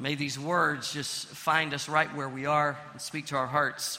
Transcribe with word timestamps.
May 0.00 0.14
these 0.14 0.38
words 0.38 0.92
just 0.92 1.26
find 1.26 1.74
us 1.74 1.88
right 1.88 2.14
where 2.14 2.28
we 2.28 2.46
are 2.46 2.78
and 2.92 3.00
speak 3.00 3.26
to 3.26 3.36
our 3.36 3.48
hearts. 3.48 3.98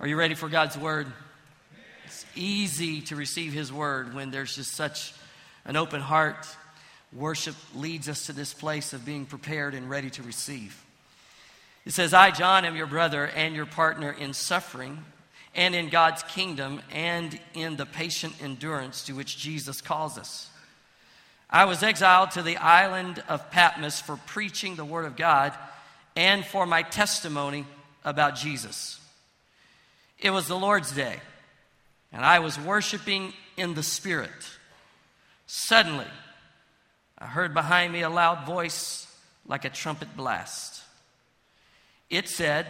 Are 0.00 0.06
you 0.06 0.16
ready 0.16 0.34
for 0.34 0.48
God's 0.48 0.76
word? 0.76 1.06
It's 2.06 2.26
easy 2.34 3.00
to 3.02 3.14
receive 3.14 3.52
His 3.52 3.72
word 3.72 4.14
when 4.14 4.32
there's 4.32 4.56
just 4.56 4.72
such 4.72 5.14
an 5.64 5.76
open 5.76 6.00
heart. 6.00 6.44
Worship 7.12 7.54
leads 7.74 8.08
us 8.08 8.26
to 8.26 8.32
this 8.32 8.52
place 8.52 8.92
of 8.92 9.04
being 9.04 9.26
prepared 9.26 9.74
and 9.74 9.88
ready 9.88 10.10
to 10.10 10.24
receive. 10.24 10.84
It 11.86 11.92
says, 11.92 12.12
I, 12.12 12.32
John, 12.32 12.64
am 12.64 12.74
your 12.74 12.86
brother 12.86 13.26
and 13.28 13.54
your 13.54 13.66
partner 13.66 14.10
in 14.10 14.32
suffering 14.32 15.04
and 15.54 15.74
in 15.74 15.88
God's 15.88 16.24
kingdom 16.24 16.82
and 16.92 17.38
in 17.54 17.76
the 17.76 17.86
patient 17.86 18.34
endurance 18.42 19.04
to 19.04 19.12
which 19.12 19.38
Jesus 19.38 19.80
calls 19.80 20.18
us. 20.18 20.49
I 21.50 21.64
was 21.64 21.82
exiled 21.82 22.30
to 22.32 22.42
the 22.42 22.56
island 22.56 23.22
of 23.28 23.50
Patmos 23.50 24.00
for 24.00 24.16
preaching 24.16 24.76
the 24.76 24.84
word 24.84 25.04
of 25.04 25.16
God 25.16 25.52
and 26.14 26.44
for 26.44 26.64
my 26.64 26.82
testimony 26.82 27.66
about 28.04 28.36
Jesus. 28.36 29.00
It 30.18 30.30
was 30.30 30.46
the 30.46 30.58
Lord's 30.58 30.92
day, 30.92 31.16
and 32.12 32.24
I 32.24 32.38
was 32.38 32.58
worshiping 32.58 33.32
in 33.56 33.74
the 33.74 33.82
Spirit. 33.82 34.30
Suddenly, 35.46 36.06
I 37.18 37.26
heard 37.26 37.52
behind 37.52 37.92
me 37.92 38.02
a 38.02 38.10
loud 38.10 38.46
voice 38.46 39.06
like 39.46 39.64
a 39.64 39.70
trumpet 39.70 40.16
blast. 40.16 40.82
It 42.08 42.28
said, 42.28 42.66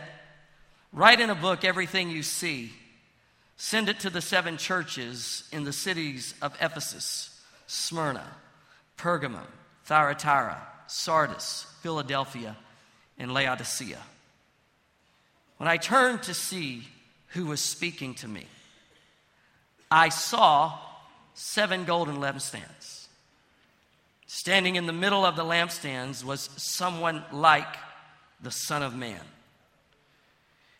Write 0.92 1.20
in 1.20 1.30
a 1.30 1.34
book 1.34 1.64
everything 1.64 2.10
you 2.10 2.22
see. 2.22 2.72
Send 3.56 3.88
it 3.88 4.00
to 4.00 4.10
the 4.10 4.22
seven 4.22 4.56
churches 4.56 5.44
in 5.52 5.64
the 5.64 5.72
cities 5.72 6.34
of 6.40 6.56
Ephesus, 6.60 7.38
Smyrna, 7.66 8.26
Pergamum, 9.00 9.46
Thyatira, 9.84 10.60
Sardis, 10.86 11.66
Philadelphia, 11.80 12.56
and 13.18 13.32
Laodicea. 13.32 13.98
When 15.56 15.68
I 15.68 15.78
turned 15.78 16.22
to 16.24 16.34
see 16.34 16.86
who 17.28 17.46
was 17.46 17.60
speaking 17.60 18.14
to 18.16 18.28
me, 18.28 18.46
I 19.90 20.10
saw 20.10 20.78
seven 21.34 21.84
golden 21.84 22.16
lampstands. 22.18 23.06
Standing 24.26 24.76
in 24.76 24.86
the 24.86 24.92
middle 24.92 25.24
of 25.24 25.34
the 25.34 25.44
lampstands 25.44 26.22
was 26.22 26.50
someone 26.56 27.24
like 27.32 27.76
the 28.42 28.50
Son 28.50 28.82
of 28.82 28.94
Man. 28.94 29.20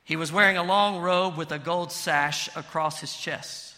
He 0.05 0.17
was 0.17 0.33
wearing 0.33 0.57
a 0.57 0.63
long 0.63 1.01
robe 1.01 1.37
with 1.37 1.53
a 1.53 1.59
gold 1.59 1.91
sash 1.91 2.49
across 2.55 3.01
his 3.01 3.17
chest. 3.17 3.77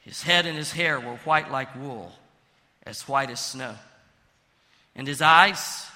His 0.00 0.22
head 0.22 0.46
and 0.46 0.56
his 0.56 0.72
hair 0.72 0.98
were 0.98 1.16
white 1.24 1.50
like 1.50 1.74
wool, 1.74 2.12
as 2.84 3.06
white 3.08 3.30
as 3.30 3.40
snow. 3.40 3.74
And 4.94 5.06
his 5.06 5.22
eyes 5.22 5.86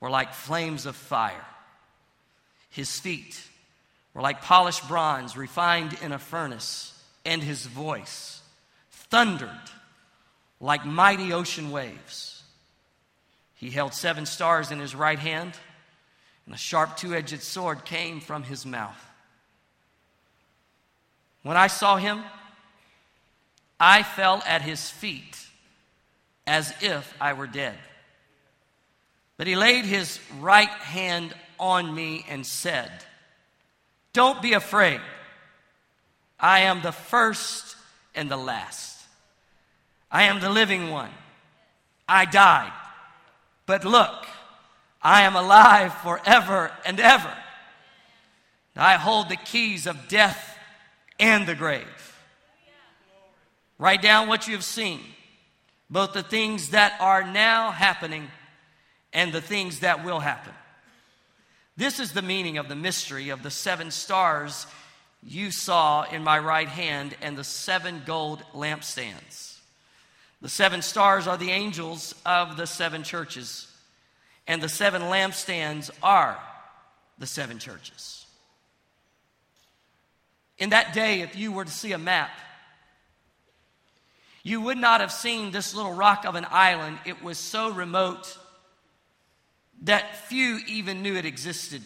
were 0.00 0.10
like 0.10 0.34
flames 0.34 0.86
of 0.86 0.96
fire. 0.96 1.44
His 2.70 2.98
feet 2.98 3.40
were 4.14 4.22
like 4.22 4.42
polished 4.42 4.86
bronze 4.88 5.36
refined 5.36 5.96
in 6.02 6.12
a 6.12 6.18
furnace, 6.18 6.92
and 7.24 7.42
his 7.42 7.66
voice 7.66 8.40
thundered 8.90 9.50
like 10.60 10.86
mighty 10.86 11.32
ocean 11.32 11.70
waves. 11.70 12.42
He 13.54 13.70
held 13.70 13.94
seven 13.94 14.26
stars 14.26 14.70
in 14.70 14.80
his 14.80 14.94
right 14.94 15.18
hand 15.18 15.54
and 16.46 16.54
a 16.54 16.58
sharp 16.58 16.96
two 16.96 17.14
edged 17.14 17.42
sword 17.42 17.84
came 17.84 18.20
from 18.20 18.42
his 18.42 18.66
mouth. 18.66 18.98
When 21.42 21.56
I 21.56 21.66
saw 21.66 21.96
him, 21.96 22.22
I 23.78 24.02
fell 24.02 24.42
at 24.46 24.62
his 24.62 24.90
feet 24.90 25.38
as 26.46 26.72
if 26.80 27.14
I 27.20 27.32
were 27.32 27.46
dead. 27.46 27.76
But 29.36 29.46
he 29.46 29.56
laid 29.56 29.84
his 29.84 30.20
right 30.40 30.68
hand 30.68 31.34
on 31.58 31.94
me 31.94 32.24
and 32.28 32.46
said, 32.46 32.90
Don't 34.12 34.42
be 34.42 34.52
afraid. 34.52 35.00
I 36.38 36.60
am 36.60 36.82
the 36.82 36.92
first 36.92 37.76
and 38.14 38.30
the 38.30 38.36
last. 38.36 38.98
I 40.10 40.24
am 40.24 40.40
the 40.40 40.50
living 40.50 40.90
one. 40.90 41.10
I 42.08 42.24
died. 42.24 42.72
But 43.64 43.84
look, 43.84 44.26
I 45.00 45.22
am 45.22 45.36
alive 45.36 45.94
forever 45.94 46.70
and 46.84 47.00
ever. 47.00 47.32
I 48.76 48.94
hold 48.94 49.28
the 49.28 49.36
keys 49.36 49.86
of 49.86 50.08
death 50.08 50.58
and 51.18 51.46
the 51.46 51.54
grave. 51.54 51.86
Write 53.78 54.02
down 54.02 54.28
what 54.28 54.46
you 54.46 54.54
have 54.54 54.64
seen, 54.64 55.00
both 55.92 56.14
the 56.14 56.22
things 56.22 56.70
that 56.70 56.98
are 57.00 57.22
now 57.22 57.70
happening 57.70 58.26
and 59.12 59.30
the 59.30 59.42
things 59.42 59.80
that 59.80 60.04
will 60.04 60.20
happen. 60.20 60.54
This 61.76 62.00
is 62.00 62.12
the 62.12 62.22
meaning 62.22 62.56
of 62.56 62.68
the 62.68 62.74
mystery 62.74 63.28
of 63.28 63.42
the 63.42 63.50
seven 63.50 63.90
stars 63.90 64.66
you 65.22 65.50
saw 65.50 66.04
in 66.04 66.24
my 66.24 66.38
right 66.38 66.68
hand 66.68 67.14
and 67.20 67.36
the 67.36 67.44
seven 67.44 68.02
gold 68.06 68.42
lampstands. 68.54 69.58
The 70.40 70.48
seven 70.48 70.80
stars 70.80 71.26
are 71.26 71.36
the 71.36 71.50
angels 71.50 72.14
of 72.24 72.56
the 72.56 72.66
seven 72.66 73.02
churches 73.02 73.68
and 74.46 74.62
the 74.62 74.70
seven 74.70 75.02
lampstands 75.02 75.90
are 76.02 76.38
the 77.18 77.26
seven 77.26 77.58
churches. 77.58 78.26
In 80.58 80.70
that 80.70 80.94
day, 80.94 81.20
if 81.20 81.36
you 81.36 81.52
were 81.52 81.64
to 81.64 81.70
see 81.70 81.92
a 81.92 81.98
map, 81.98 82.30
you 84.42 84.60
would 84.60 84.78
not 84.78 85.00
have 85.00 85.12
seen 85.12 85.50
this 85.50 85.74
little 85.74 85.92
rock 85.92 86.24
of 86.24 86.34
an 86.34 86.46
island. 86.50 86.98
It 87.04 87.22
was 87.22 87.38
so 87.38 87.70
remote 87.70 88.38
that 89.82 90.16
few 90.26 90.58
even 90.66 91.02
knew 91.02 91.14
it 91.14 91.24
existed. 91.24 91.82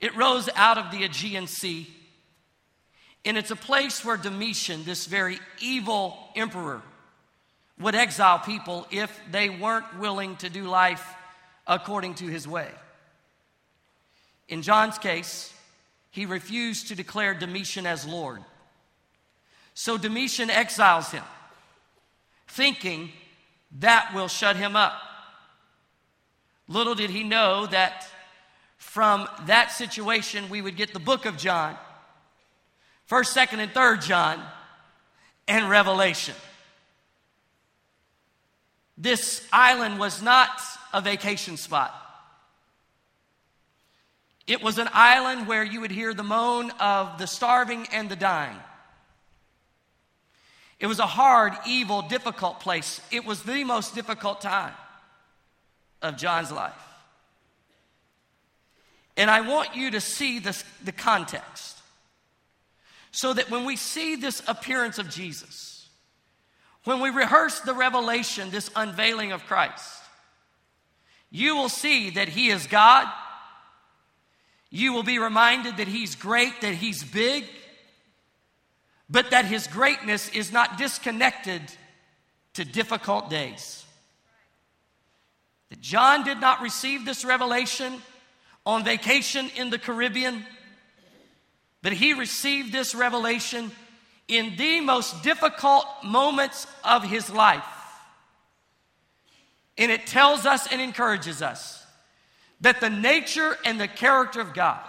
It 0.00 0.16
rose 0.16 0.48
out 0.56 0.78
of 0.78 0.90
the 0.90 1.04
Aegean 1.04 1.46
Sea, 1.46 1.86
and 3.24 3.38
it's 3.38 3.50
a 3.50 3.56
place 3.56 4.04
where 4.04 4.16
Domitian, 4.16 4.84
this 4.84 5.06
very 5.06 5.38
evil 5.60 6.18
emperor, 6.34 6.82
would 7.78 7.94
exile 7.94 8.38
people 8.38 8.86
if 8.90 9.18
they 9.30 9.48
weren't 9.48 9.98
willing 9.98 10.36
to 10.36 10.50
do 10.50 10.64
life 10.64 11.06
according 11.66 12.14
to 12.14 12.26
his 12.26 12.48
way. 12.48 12.68
In 14.48 14.62
John's 14.62 14.98
case, 14.98 15.52
he 16.10 16.26
refused 16.26 16.88
to 16.88 16.94
declare 16.94 17.32
Domitian 17.32 17.86
as 17.86 18.06
Lord. 18.06 18.42
So 19.74 19.96
Domitian 19.96 20.50
exiles 20.50 21.10
him, 21.10 21.24
thinking 22.46 23.10
that 23.78 24.12
will 24.14 24.28
shut 24.28 24.56
him 24.56 24.76
up. 24.76 24.92
Little 26.68 26.94
did 26.94 27.10
he 27.10 27.24
know 27.24 27.66
that 27.66 28.06
from 28.76 29.28
that 29.46 29.72
situation 29.72 30.50
we 30.50 30.60
would 30.60 30.76
get 30.76 30.92
the 30.92 31.00
book 31.00 31.24
of 31.24 31.36
John, 31.36 31.76
1st, 33.10 33.48
2nd, 33.48 33.58
and 33.58 33.72
3rd 33.72 34.02
John, 34.04 34.42
and 35.48 35.68
Revelation. 35.70 36.34
This 38.96 39.46
island 39.52 39.98
was 39.98 40.22
not 40.22 40.50
a 40.92 41.00
vacation 41.00 41.56
spot. 41.56 41.94
It 44.46 44.62
was 44.62 44.78
an 44.78 44.88
island 44.92 45.46
where 45.46 45.64
you 45.64 45.80
would 45.80 45.90
hear 45.90 46.14
the 46.14 46.22
moan 46.22 46.70
of 46.72 47.18
the 47.18 47.26
starving 47.26 47.86
and 47.92 48.08
the 48.08 48.16
dying. 48.16 48.58
It 50.82 50.88
was 50.88 50.98
a 50.98 51.06
hard, 51.06 51.52
evil, 51.64 52.02
difficult 52.02 52.58
place. 52.58 53.00
It 53.12 53.24
was 53.24 53.44
the 53.44 53.62
most 53.62 53.94
difficult 53.94 54.40
time 54.40 54.74
of 56.02 56.16
John's 56.16 56.50
life. 56.50 56.72
And 59.16 59.30
I 59.30 59.42
want 59.42 59.76
you 59.76 59.92
to 59.92 60.00
see 60.00 60.40
this, 60.40 60.64
the 60.84 60.90
context 60.90 61.78
so 63.12 63.32
that 63.32 63.48
when 63.48 63.64
we 63.64 63.76
see 63.76 64.16
this 64.16 64.42
appearance 64.48 64.98
of 64.98 65.08
Jesus, 65.08 65.88
when 66.82 66.98
we 66.98 67.10
rehearse 67.10 67.60
the 67.60 67.74
revelation, 67.74 68.50
this 68.50 68.68
unveiling 68.74 69.30
of 69.30 69.44
Christ, 69.44 70.02
you 71.30 71.54
will 71.54 71.68
see 71.68 72.10
that 72.10 72.28
He 72.28 72.48
is 72.48 72.66
God. 72.66 73.06
You 74.68 74.92
will 74.92 75.04
be 75.04 75.20
reminded 75.20 75.76
that 75.76 75.86
He's 75.86 76.16
great, 76.16 76.60
that 76.62 76.74
He's 76.74 77.04
big, 77.04 77.44
but 79.08 79.30
that 79.30 79.44
His 79.44 79.66
greatness 79.66 80.28
is 80.30 80.52
not 80.52 80.78
disconnected 80.78 81.62
to 82.54 82.64
difficult 82.64 83.30
days. 83.30 83.84
That 85.70 85.80
John 85.80 86.24
did 86.24 86.40
not 86.40 86.60
receive 86.60 87.04
this 87.04 87.24
revelation 87.24 87.94
on 88.64 88.84
vacation 88.84 89.50
in 89.56 89.70
the 89.70 89.78
Caribbean, 89.78 90.44
but 91.82 91.92
he 91.92 92.12
received 92.12 92.72
this 92.72 92.94
revelation 92.94 93.72
in 94.28 94.54
the 94.56 94.80
most 94.80 95.22
difficult 95.22 95.86
moments 96.04 96.66
of 96.84 97.02
his 97.02 97.28
life. 97.28 97.64
And 99.76 99.90
it 99.90 100.06
tells 100.06 100.46
us 100.46 100.70
and 100.70 100.80
encourages 100.80 101.42
us 101.42 101.84
that 102.60 102.80
the 102.80 102.90
nature 102.90 103.56
and 103.64 103.80
the 103.80 103.88
character 103.88 104.40
of 104.40 104.54
God 104.54 104.80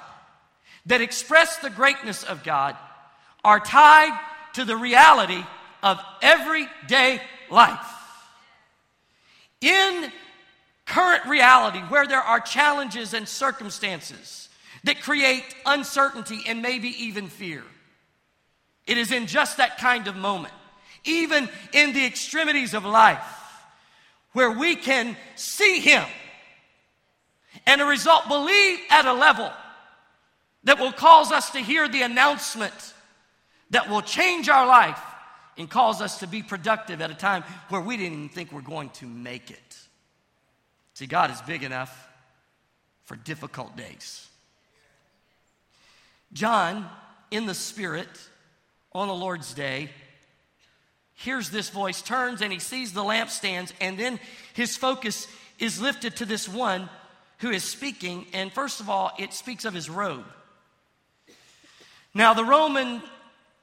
that 0.85 1.01
express 1.01 1.57
the 1.57 1.69
greatness 1.69 2.23
of 2.23 2.43
God 2.43 2.75
are 3.43 3.59
tied 3.59 4.17
to 4.53 4.65
the 4.65 4.77
reality 4.77 5.43
of 5.81 5.99
everyday 6.21 7.21
life. 7.49 7.85
In 9.61 10.11
current 10.85 11.25
reality 11.25 11.79
where 11.79 12.05
there 12.05 12.21
are 12.21 12.39
challenges 12.39 13.13
and 13.13 13.27
circumstances 13.27 14.49
that 14.83 15.01
create 15.01 15.43
uncertainty 15.65 16.41
and 16.45 16.61
maybe 16.61 16.89
even 17.03 17.27
fear. 17.27 17.63
It 18.85 18.97
is 18.97 19.11
in 19.11 19.27
just 19.27 19.57
that 19.57 19.77
kind 19.77 20.07
of 20.07 20.15
moment, 20.15 20.53
even 21.05 21.49
in 21.71 21.93
the 21.93 22.05
extremities 22.05 22.73
of 22.73 22.83
life, 22.83 23.23
where 24.33 24.51
we 24.51 24.75
can 24.75 25.15
see 25.35 25.79
Him 25.79 26.03
and 27.65 27.81
a 27.81 27.85
result 27.85 28.27
believe 28.27 28.79
at 28.89 29.05
a 29.05 29.13
level 29.13 29.51
that 30.65 30.79
will 30.79 30.91
cause 30.91 31.31
us 31.31 31.51
to 31.51 31.59
hear 31.59 31.87
the 31.87 32.01
announcement 32.01 32.92
that 33.73 33.89
will 33.89 34.01
change 34.01 34.49
our 34.49 34.65
life 34.65 34.99
and 35.57 35.69
cause 35.69 36.01
us 36.01 36.19
to 36.19 36.27
be 36.27 36.41
productive 36.41 37.01
at 37.01 37.11
a 37.11 37.15
time 37.15 37.43
where 37.69 37.81
we 37.81 37.97
didn't 37.97 38.13
even 38.13 38.29
think 38.29 38.51
we're 38.51 38.61
going 38.61 38.89
to 38.91 39.05
make 39.05 39.51
it. 39.51 39.77
See, 40.93 41.07
God 41.07 41.31
is 41.31 41.41
big 41.41 41.63
enough 41.63 42.07
for 43.05 43.15
difficult 43.15 43.75
days. 43.75 44.27
John, 46.33 46.87
in 47.31 47.47
the 47.47 47.53
Spirit, 47.55 48.07
on 48.93 49.07
the 49.07 49.13
Lord's 49.13 49.53
day, 49.53 49.89
hears 51.15 51.49
this 51.49 51.69
voice, 51.69 52.01
turns, 52.01 52.41
and 52.41 52.53
he 52.53 52.59
sees 52.59 52.93
the 52.93 53.03
lampstands, 53.03 53.71
and 53.81 53.97
then 53.97 54.19
his 54.53 54.77
focus 54.77 55.27
is 55.57 55.81
lifted 55.81 56.15
to 56.17 56.25
this 56.25 56.47
one 56.47 56.89
who 57.39 57.49
is 57.49 57.63
speaking. 57.63 58.27
And 58.33 58.51
first 58.51 58.79
of 58.79 58.89
all, 58.89 59.11
it 59.17 59.33
speaks 59.33 59.65
of 59.65 59.73
his 59.73 59.89
robe. 59.89 60.25
Now, 62.13 62.35
the 62.35 62.45
Roman 62.45 63.01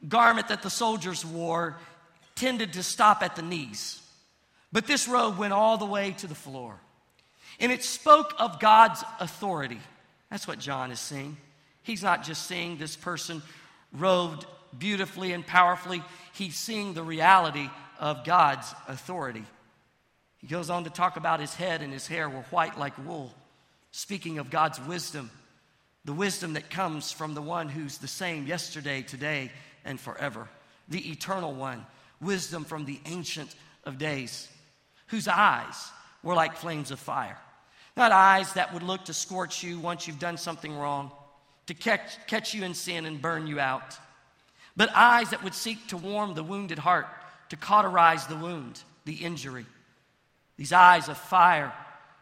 garment 0.09 0.49
that 0.49 0.63
the 0.63 0.71
soldiers 0.71 1.25
wore 1.25 1.77
tended 2.35 2.73
to 2.75 2.83
stop 2.83 3.23
at 3.23 3.37
the 3.37 3.43
knees, 3.43 4.01
but 4.73 4.87
this 4.87 5.09
robe 5.09 5.39
went 5.39 5.53
all 5.53 5.77
the 5.77 5.87
way 5.87 6.13
to 6.13 6.27
the 6.27 6.35
floor. 6.35 6.79
And 7.59 7.71
it 7.71 7.85
spoke 7.85 8.35
of 8.39 8.59
God's 8.59 9.05
authority. 9.19 9.81
That's 10.31 10.49
what 10.49 10.59
John 10.59 10.91
is 10.91 11.01
seeing. 11.01 11.37
He's 11.83 12.03
not 12.03 12.25
just 12.25 12.47
seeing 12.47 12.79
this 12.79 12.97
person 12.97 13.43
robed 13.93 14.47
beautifully 14.79 15.33
and 15.33 15.47
powerfully, 15.47 16.03
he's 16.33 16.57
seeing 16.57 16.95
the 16.95 17.03
reality 17.03 17.69
of 17.99 18.25
God's 18.25 18.73
authority. 18.89 19.45
He 20.39 20.47
goes 20.47 20.71
on 20.71 20.85
to 20.85 20.91
talk 20.91 21.17
about 21.17 21.41
his 21.41 21.55
head 21.55 21.83
and 21.83 21.93
his 21.93 22.07
hair 22.07 22.29
were 22.29 22.45
white 22.51 22.79
like 22.79 22.97
wool, 23.05 23.35
speaking 23.91 24.39
of 24.39 24.49
God's 24.49 24.81
wisdom, 24.81 25.31
the 26.05 26.13
wisdom 26.13 26.55
that 26.55 26.71
comes 26.71 27.13
from 27.13 27.35
the 27.35 27.43
one 27.43 27.69
who's 27.69 27.99
the 27.99 28.09
same 28.09 28.47
yesterday, 28.47 29.03
today, 29.03 29.51
and 29.85 29.99
forever, 29.99 30.49
the 30.89 31.11
eternal 31.11 31.53
one, 31.53 31.87
wisdom 32.21 32.65
from 32.65 32.85
the 32.85 33.01
ancient 33.07 33.55
of 33.85 33.99
days, 33.99 34.49
whose 35.09 35.29
eyes 35.29 35.91
were 36.23 36.35
like 36.35 36.57
flames 36.57 36.91
of 36.91 36.99
fire. 36.99 37.39
Not 37.97 38.13
eyes 38.13 38.53
that 38.55 38.73
would 38.73 38.83
look 38.83 39.07
to 39.07 39.15
scorch 39.15 39.63
you 39.63 39.79
once 39.79 40.07
you've 40.07 40.19
done 40.19 40.37
something 40.37 40.75
wrong, 40.75 41.11
to 41.67 41.75
catch, 41.75 42.27
catch 42.27 42.55
you 42.55 42.65
in 42.65 42.75
sin 42.75 43.07
and 43.07 43.23
burn 43.23 43.47
you 43.47 43.61
out, 43.61 43.99
but 44.77 44.91
eyes 44.95 45.31
that 45.31 45.45
would 45.45 45.55
seek 45.55 45.89
to 45.89 45.97
warm 45.97 46.35
the 46.35 46.43
wounded 46.43 46.79
heart, 46.79 47.07
to 47.51 47.57
cauterize 47.57 48.27
the 48.27 48.37
wound, 48.37 48.83
the 49.05 49.15
injury. 49.15 49.67
These 50.57 50.73
eyes 50.73 51.09
of 51.09 51.17
fire, 51.17 51.73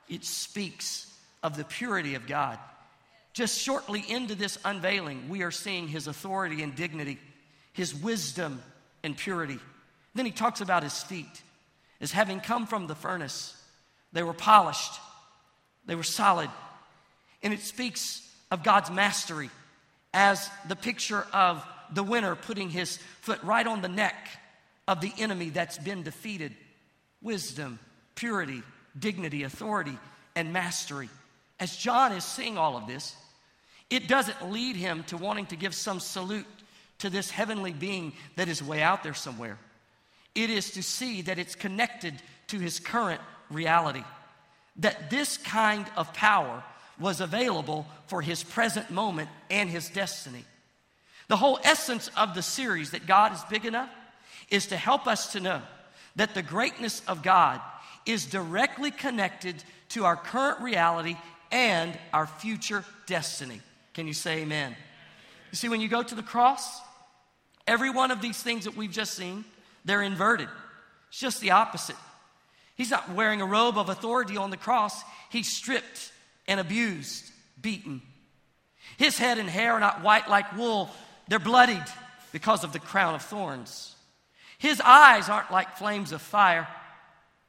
it 0.08 0.24
speaks 0.24 1.12
of 1.42 1.56
the 1.56 1.64
purity 1.64 2.14
of 2.14 2.26
God. 2.26 2.58
Just 3.32 3.60
shortly 3.60 4.04
into 4.08 4.34
this 4.34 4.58
unveiling, 4.64 5.28
we 5.28 5.42
are 5.42 5.50
seeing 5.50 5.86
his 5.86 6.06
authority 6.06 6.62
and 6.62 6.74
dignity, 6.74 7.18
his 7.78 7.94
wisdom 7.94 8.60
and 9.04 9.16
purity. 9.16 9.60
Then 10.12 10.26
he 10.26 10.32
talks 10.32 10.60
about 10.60 10.82
his 10.82 11.00
feet 11.00 11.42
as 12.00 12.10
having 12.10 12.40
come 12.40 12.66
from 12.66 12.88
the 12.88 12.96
furnace. 12.96 13.56
They 14.12 14.24
were 14.24 14.34
polished, 14.34 15.00
they 15.86 15.94
were 15.94 16.02
solid. 16.02 16.50
And 17.40 17.54
it 17.54 17.60
speaks 17.60 18.28
of 18.50 18.64
God's 18.64 18.90
mastery 18.90 19.48
as 20.12 20.50
the 20.66 20.74
picture 20.74 21.24
of 21.32 21.64
the 21.94 22.02
winner 22.02 22.34
putting 22.34 22.68
his 22.68 22.98
foot 23.20 23.40
right 23.44 23.66
on 23.66 23.80
the 23.80 23.88
neck 23.88 24.28
of 24.88 25.00
the 25.00 25.12
enemy 25.16 25.50
that's 25.50 25.78
been 25.78 26.02
defeated. 26.02 26.52
Wisdom, 27.22 27.78
purity, 28.16 28.64
dignity, 28.98 29.44
authority, 29.44 29.96
and 30.34 30.52
mastery. 30.52 31.10
As 31.60 31.76
John 31.76 32.10
is 32.10 32.24
seeing 32.24 32.58
all 32.58 32.76
of 32.76 32.88
this, 32.88 33.14
it 33.88 34.08
doesn't 34.08 34.50
lead 34.50 34.74
him 34.74 35.04
to 35.04 35.16
wanting 35.16 35.46
to 35.46 35.56
give 35.56 35.76
some 35.76 36.00
salute 36.00 36.46
to 36.98 37.10
this 37.10 37.30
heavenly 37.30 37.72
being 37.72 38.12
that 38.36 38.48
is 38.48 38.62
way 38.62 38.82
out 38.82 39.02
there 39.02 39.14
somewhere. 39.14 39.58
It 40.34 40.50
is 40.50 40.72
to 40.72 40.82
see 40.82 41.22
that 41.22 41.38
it's 41.38 41.54
connected 41.54 42.14
to 42.48 42.58
his 42.58 42.80
current 42.80 43.20
reality. 43.50 44.04
That 44.76 45.10
this 45.10 45.36
kind 45.36 45.86
of 45.96 46.12
power 46.12 46.62
was 47.00 47.20
available 47.20 47.86
for 48.06 48.22
his 48.22 48.42
present 48.42 48.90
moment 48.90 49.28
and 49.50 49.70
his 49.70 49.88
destiny. 49.88 50.44
The 51.28 51.36
whole 51.36 51.58
essence 51.62 52.10
of 52.16 52.34
the 52.34 52.42
series, 52.42 52.92
that 52.92 53.06
God 53.06 53.32
is 53.32 53.42
big 53.50 53.64
enough, 53.64 53.90
is 54.50 54.66
to 54.66 54.76
help 54.76 55.06
us 55.06 55.32
to 55.32 55.40
know 55.40 55.62
that 56.16 56.34
the 56.34 56.42
greatness 56.42 57.02
of 57.06 57.22
God 57.22 57.60
is 58.06 58.26
directly 58.26 58.90
connected 58.90 59.62
to 59.90 60.04
our 60.04 60.16
current 60.16 60.60
reality 60.60 61.16
and 61.50 61.96
our 62.12 62.26
future 62.26 62.84
destiny. 63.06 63.60
Can 63.94 64.06
you 64.06 64.14
say 64.14 64.40
amen? 64.40 64.74
You 65.50 65.56
see, 65.56 65.68
when 65.68 65.80
you 65.80 65.88
go 65.88 66.02
to 66.02 66.14
the 66.14 66.22
cross, 66.22 66.80
every 67.68 67.90
one 67.90 68.10
of 68.10 68.20
these 68.20 68.42
things 68.42 68.64
that 68.64 68.76
we've 68.76 68.90
just 68.90 69.14
seen, 69.14 69.44
they're 69.84 70.02
inverted. 70.02 70.48
It's 71.08 71.20
just 71.20 71.40
the 71.40 71.52
opposite. 71.52 71.96
He's 72.74 72.90
not 72.90 73.10
wearing 73.10 73.40
a 73.40 73.46
robe 73.46 73.76
of 73.76 73.88
authority 73.88 74.36
on 74.36 74.50
the 74.50 74.56
cross, 74.56 75.02
he's 75.30 75.48
stripped 75.48 76.12
and 76.46 76.60
abused, 76.60 77.30
beaten. 77.60 78.02
His 78.96 79.18
head 79.18 79.38
and 79.38 79.48
hair 79.48 79.74
are 79.74 79.80
not 79.80 80.02
white 80.02 80.28
like 80.28 80.56
wool, 80.56 80.90
they're 81.28 81.38
bloodied 81.38 81.84
because 82.32 82.64
of 82.64 82.72
the 82.72 82.78
crown 82.78 83.14
of 83.14 83.22
thorns. 83.22 83.94
His 84.58 84.80
eyes 84.80 85.28
aren't 85.28 85.52
like 85.52 85.76
flames 85.76 86.12
of 86.12 86.22
fire, 86.22 86.66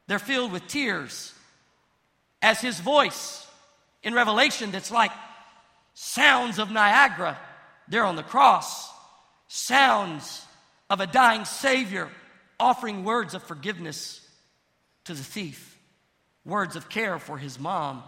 they're 0.06 0.18
filled 0.18 0.52
with 0.52 0.66
tears. 0.66 1.32
As 2.42 2.60
his 2.60 2.80
voice 2.80 3.46
in 4.02 4.14
Revelation, 4.14 4.70
that's 4.70 4.90
like 4.90 5.12
sounds 5.94 6.58
of 6.58 6.70
Niagara 6.70 7.38
there 7.88 8.04
on 8.04 8.16
the 8.16 8.22
cross, 8.22 8.90
sounds 9.52 10.46
of 10.88 11.00
a 11.00 11.08
dying 11.08 11.44
Savior 11.44 12.08
offering 12.60 13.02
words 13.02 13.34
of 13.34 13.42
forgiveness 13.42 14.20
to 15.04 15.12
the 15.12 15.24
thief, 15.24 15.76
words 16.44 16.76
of 16.76 16.88
care 16.88 17.18
for 17.18 17.36
his 17.36 17.58
mom, 17.58 18.04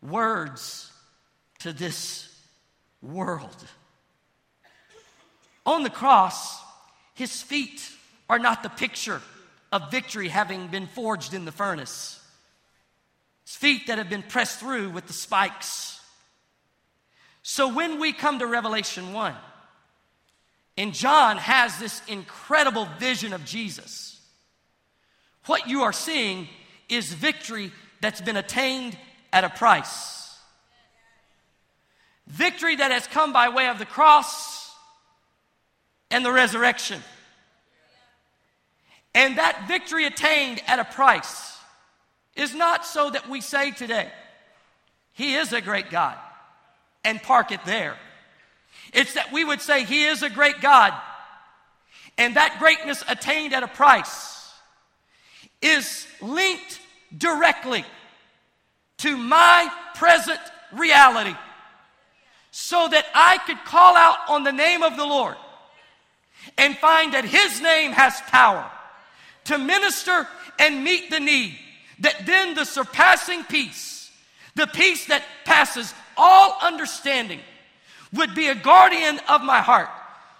words 0.00 0.90
to 1.58 1.74
this 1.74 2.34
world. 3.02 3.54
On 5.66 5.82
the 5.82 5.90
cross, 5.90 6.62
his 7.12 7.42
feet 7.42 7.86
are 8.30 8.38
not 8.38 8.62
the 8.62 8.70
picture 8.70 9.20
of 9.70 9.90
victory 9.90 10.28
having 10.28 10.68
been 10.68 10.86
forged 10.86 11.34
in 11.34 11.44
the 11.44 11.52
furnace. 11.52 12.18
His 13.44 13.54
feet 13.54 13.86
that 13.88 13.98
have 13.98 14.08
been 14.08 14.22
pressed 14.22 14.60
through 14.60 14.90
with 14.90 15.06
the 15.06 15.12
spikes. 15.12 16.00
So 17.42 17.74
when 17.74 18.00
we 18.00 18.14
come 18.14 18.38
to 18.38 18.46
Revelation 18.46 19.12
1, 19.12 19.34
and 20.80 20.94
John 20.94 21.36
has 21.36 21.78
this 21.78 22.00
incredible 22.08 22.88
vision 22.98 23.34
of 23.34 23.44
Jesus, 23.44 24.18
what 25.44 25.68
you 25.68 25.82
are 25.82 25.92
seeing 25.92 26.48
is 26.88 27.12
victory 27.12 27.70
that's 28.00 28.22
been 28.22 28.38
attained 28.38 28.96
at 29.30 29.44
a 29.44 29.50
price. 29.50 30.38
Victory 32.26 32.76
that 32.76 32.90
has 32.92 33.06
come 33.06 33.30
by 33.30 33.50
way 33.50 33.68
of 33.68 33.78
the 33.78 33.84
cross 33.84 34.74
and 36.10 36.24
the 36.24 36.32
resurrection. 36.32 37.02
And 39.14 39.36
that 39.36 39.68
victory 39.68 40.06
attained 40.06 40.62
at 40.66 40.78
a 40.78 40.84
price 40.84 41.58
is 42.34 42.54
not 42.54 42.86
so 42.86 43.10
that 43.10 43.28
we 43.28 43.42
say 43.42 43.70
today, 43.70 44.10
He 45.12 45.34
is 45.34 45.52
a 45.52 45.60
great 45.60 45.90
God, 45.90 46.16
and 47.04 47.22
park 47.22 47.52
it 47.52 47.66
there. 47.66 47.98
It's 48.92 49.14
that 49.14 49.32
we 49.32 49.44
would 49.44 49.60
say, 49.60 49.84
He 49.84 50.04
is 50.04 50.22
a 50.22 50.30
great 50.30 50.60
God, 50.60 50.92
and 52.18 52.36
that 52.36 52.58
greatness 52.58 53.02
attained 53.08 53.54
at 53.54 53.62
a 53.62 53.68
price 53.68 54.52
is 55.62 56.06
linked 56.20 56.80
directly 57.16 57.84
to 58.98 59.16
my 59.16 59.70
present 59.94 60.40
reality. 60.72 61.34
So 62.52 62.88
that 62.88 63.06
I 63.14 63.38
could 63.46 63.64
call 63.64 63.96
out 63.96 64.18
on 64.28 64.42
the 64.42 64.52
name 64.52 64.82
of 64.82 64.96
the 64.96 65.06
Lord 65.06 65.36
and 66.58 66.76
find 66.76 67.14
that 67.14 67.24
His 67.24 67.60
name 67.60 67.92
has 67.92 68.20
power 68.22 68.68
to 69.44 69.56
minister 69.56 70.26
and 70.58 70.84
meet 70.84 71.10
the 71.10 71.20
need, 71.20 71.56
that 72.00 72.26
then 72.26 72.54
the 72.54 72.64
surpassing 72.64 73.44
peace, 73.44 74.10
the 74.56 74.66
peace 74.66 75.06
that 75.06 75.22
passes 75.44 75.94
all 76.16 76.56
understanding, 76.60 77.40
would 78.12 78.34
be 78.34 78.48
a 78.48 78.54
guardian 78.54 79.20
of 79.28 79.42
my 79.42 79.60
heart, 79.60 79.88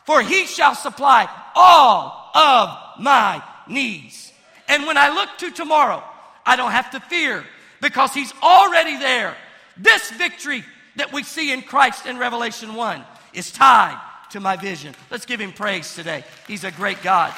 for 0.04 0.22
He 0.22 0.46
shall 0.46 0.74
supply 0.74 1.28
all 1.54 2.30
of 2.34 2.76
my 2.98 3.42
needs. 3.68 4.32
And 4.68 4.86
when 4.86 4.96
I 4.96 5.12
look 5.12 5.30
to 5.38 5.50
tomorrow, 5.50 6.02
I 6.46 6.56
don't 6.56 6.72
have 6.72 6.90
to 6.92 7.00
fear 7.00 7.44
because 7.80 8.14
he's 8.14 8.32
already 8.42 8.96
there. 8.98 9.36
This 9.76 10.10
victory 10.10 10.64
that 10.96 11.12
we 11.12 11.22
see 11.22 11.52
in 11.52 11.62
Christ 11.62 12.06
in 12.06 12.18
Revelation 12.18 12.74
1 12.74 13.04
is 13.32 13.50
tied 13.50 13.98
to 14.30 14.40
my 14.40 14.56
vision. 14.56 14.94
Let's 15.10 15.26
give 15.26 15.40
him 15.40 15.52
praise 15.52 15.94
today. 15.94 16.24
He's 16.46 16.64
a 16.64 16.70
great 16.70 17.02
God. 17.02 17.34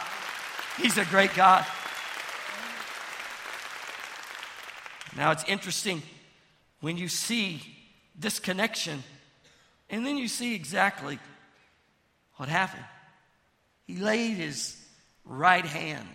He's 0.79 0.99
a 0.99 1.05
great 1.07 1.35
God. 1.35 1.65
Now 5.17 5.31
it's 5.31 5.45
interesting 5.45 6.03
when 6.81 6.97
you 6.97 7.09
see 7.09 7.63
this 8.19 8.39
connection 8.39 9.03
and 9.93 10.07
then 10.07 10.17
you 10.17 10.27
see 10.27 10.55
exactly 10.55 11.19
what 12.37 12.49
happened. 12.49 12.85
He 13.87 13.97
laid 13.97 14.35
his 14.35 14.77
right 15.25 15.65
hand 15.65 16.09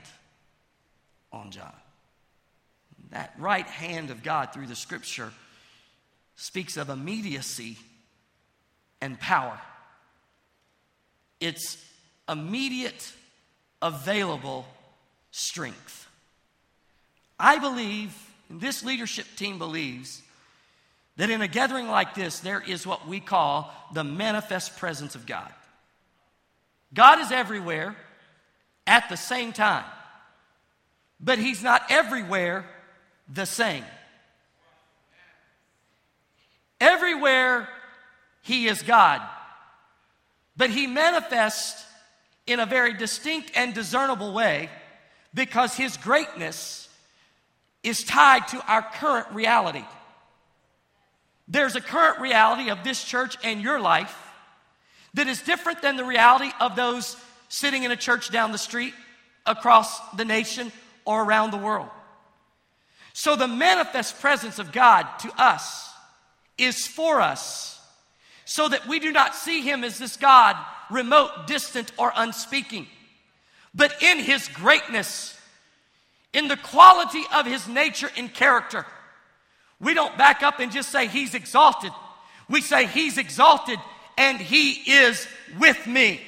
on 1.31 1.51
John. 1.51 1.73
That 3.11 3.33
right 3.37 3.67
hand 3.67 4.09
of 4.09 4.23
God 4.23 4.51
through 4.51 4.65
the 4.65 4.75
scripture 4.75 5.31
speaks 6.35 6.75
of 6.75 6.89
immediacy 6.89 7.77
and 8.99 9.19
power. 9.19 9.59
It's 11.39 11.77
immediate, 12.27 13.13
available 13.81 14.65
strength. 15.29 16.07
I 17.39 17.59
believe, 17.59 18.15
and 18.49 18.59
this 18.59 18.83
leadership 18.83 19.27
team 19.35 19.59
believes, 19.59 20.21
that 21.17 21.29
in 21.31 21.41
a 21.41 21.47
gathering 21.47 21.87
like 21.87 22.13
this, 22.13 22.39
there 22.39 22.63
is 22.65 22.87
what 22.87 23.07
we 23.07 23.19
call 23.19 23.73
the 23.93 24.03
manifest 24.03 24.77
presence 24.77 25.15
of 25.15 25.25
God. 25.25 25.51
God 26.93 27.19
is 27.19 27.31
everywhere 27.31 27.95
at 28.85 29.09
the 29.09 29.17
same 29.17 29.51
time, 29.51 29.83
but 31.19 31.39
He's 31.39 31.61
not 31.61 31.81
everywhere 31.89 32.65
the 33.31 33.45
same. 33.45 33.83
Everywhere 36.79 37.67
He 38.43 38.67
is 38.67 38.81
God, 38.83 39.21
but 40.55 40.69
He 40.69 40.87
manifests 40.87 41.83
in 42.45 42.59
a 42.59 42.65
very 42.65 42.93
distinct 42.93 43.51
and 43.55 43.73
discernible 43.73 44.33
way 44.33 44.69
because 45.33 45.75
His 45.75 45.97
greatness 45.97 46.87
is 47.83 48.03
tied 48.03 48.47
to 48.49 48.71
our 48.71 48.83
current 48.83 49.27
reality. 49.31 49.83
There's 51.47 51.75
a 51.75 51.81
current 51.81 52.19
reality 52.19 52.69
of 52.69 52.83
this 52.83 53.03
church 53.03 53.37
and 53.43 53.61
your 53.61 53.79
life 53.79 54.15
that 55.13 55.27
is 55.27 55.41
different 55.41 55.81
than 55.81 55.95
the 55.95 56.05
reality 56.05 56.51
of 56.59 56.75
those 56.75 57.15
sitting 57.49 57.83
in 57.83 57.91
a 57.91 57.95
church 57.95 58.29
down 58.29 58.51
the 58.51 58.57
street, 58.57 58.93
across 59.45 59.99
the 60.11 60.25
nation, 60.25 60.71
or 61.05 61.23
around 61.23 61.51
the 61.51 61.57
world. 61.57 61.89
So 63.13 63.35
the 63.35 63.47
manifest 63.47 64.19
presence 64.19 64.59
of 64.59 64.71
God 64.71 65.07
to 65.19 65.31
us 65.41 65.89
is 66.57 66.85
for 66.85 67.21
us 67.21 67.79
so 68.45 68.67
that 68.67 68.87
we 68.87 68.99
do 68.99 69.11
not 69.11 69.35
see 69.35 69.61
him 69.61 69.83
as 69.83 69.97
this 69.97 70.17
God 70.17 70.55
remote, 70.89 71.47
distant, 71.47 71.91
or 71.97 72.11
unspeaking, 72.15 72.87
but 73.73 74.01
in 74.01 74.19
his 74.19 74.47
greatness, 74.49 75.37
in 76.33 76.47
the 76.47 76.57
quality 76.57 77.23
of 77.33 77.45
his 77.45 77.67
nature 77.67 78.09
and 78.17 78.33
character. 78.33 78.85
We 79.79 79.93
don't 79.93 80.17
back 80.17 80.43
up 80.43 80.59
and 80.59 80.71
just 80.71 80.91
say 80.91 81.07
he's 81.07 81.33
exalted. 81.33 81.91
We 82.49 82.61
say 82.61 82.87
he's 82.87 83.17
exalted 83.17 83.79
and 84.17 84.39
he 84.39 84.71
is 84.91 85.27
with 85.59 85.85
me. 85.85 86.21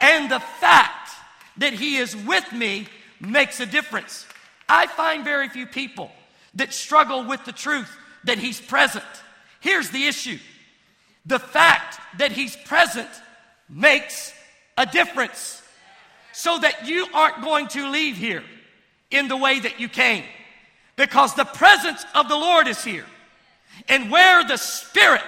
And 0.00 0.30
the 0.30 0.40
fact 0.40 1.10
that 1.58 1.72
he 1.72 1.96
is 1.96 2.16
with 2.16 2.52
me 2.52 2.88
makes 3.20 3.60
a 3.60 3.66
difference. 3.66 4.26
I 4.68 4.86
find 4.86 5.24
very 5.24 5.48
few 5.48 5.66
people 5.66 6.10
that 6.54 6.72
struggle 6.72 7.24
with 7.24 7.44
the 7.44 7.52
truth 7.52 7.90
that 8.24 8.38
he's 8.38 8.60
present. 8.60 9.04
Here's 9.60 9.90
the 9.90 10.06
issue 10.06 10.38
the 11.26 11.38
fact 11.38 11.98
that 12.18 12.32
he's 12.32 12.54
present 12.54 13.08
makes 13.68 14.32
a 14.76 14.84
difference 14.84 15.62
so 16.32 16.58
that 16.58 16.86
you 16.86 17.06
aren't 17.14 17.42
going 17.42 17.68
to 17.68 17.88
leave 17.88 18.16
here 18.16 18.42
in 19.10 19.28
the 19.28 19.36
way 19.36 19.60
that 19.60 19.80
you 19.80 19.88
came 19.88 20.24
because 20.96 21.34
the 21.34 21.44
presence 21.44 22.04
of 22.14 22.28
the 22.28 22.36
Lord 22.36 22.68
is 22.68 22.82
here. 22.84 23.06
And 23.88 24.10
where 24.10 24.44
the 24.44 24.56
Spirit 24.56 25.22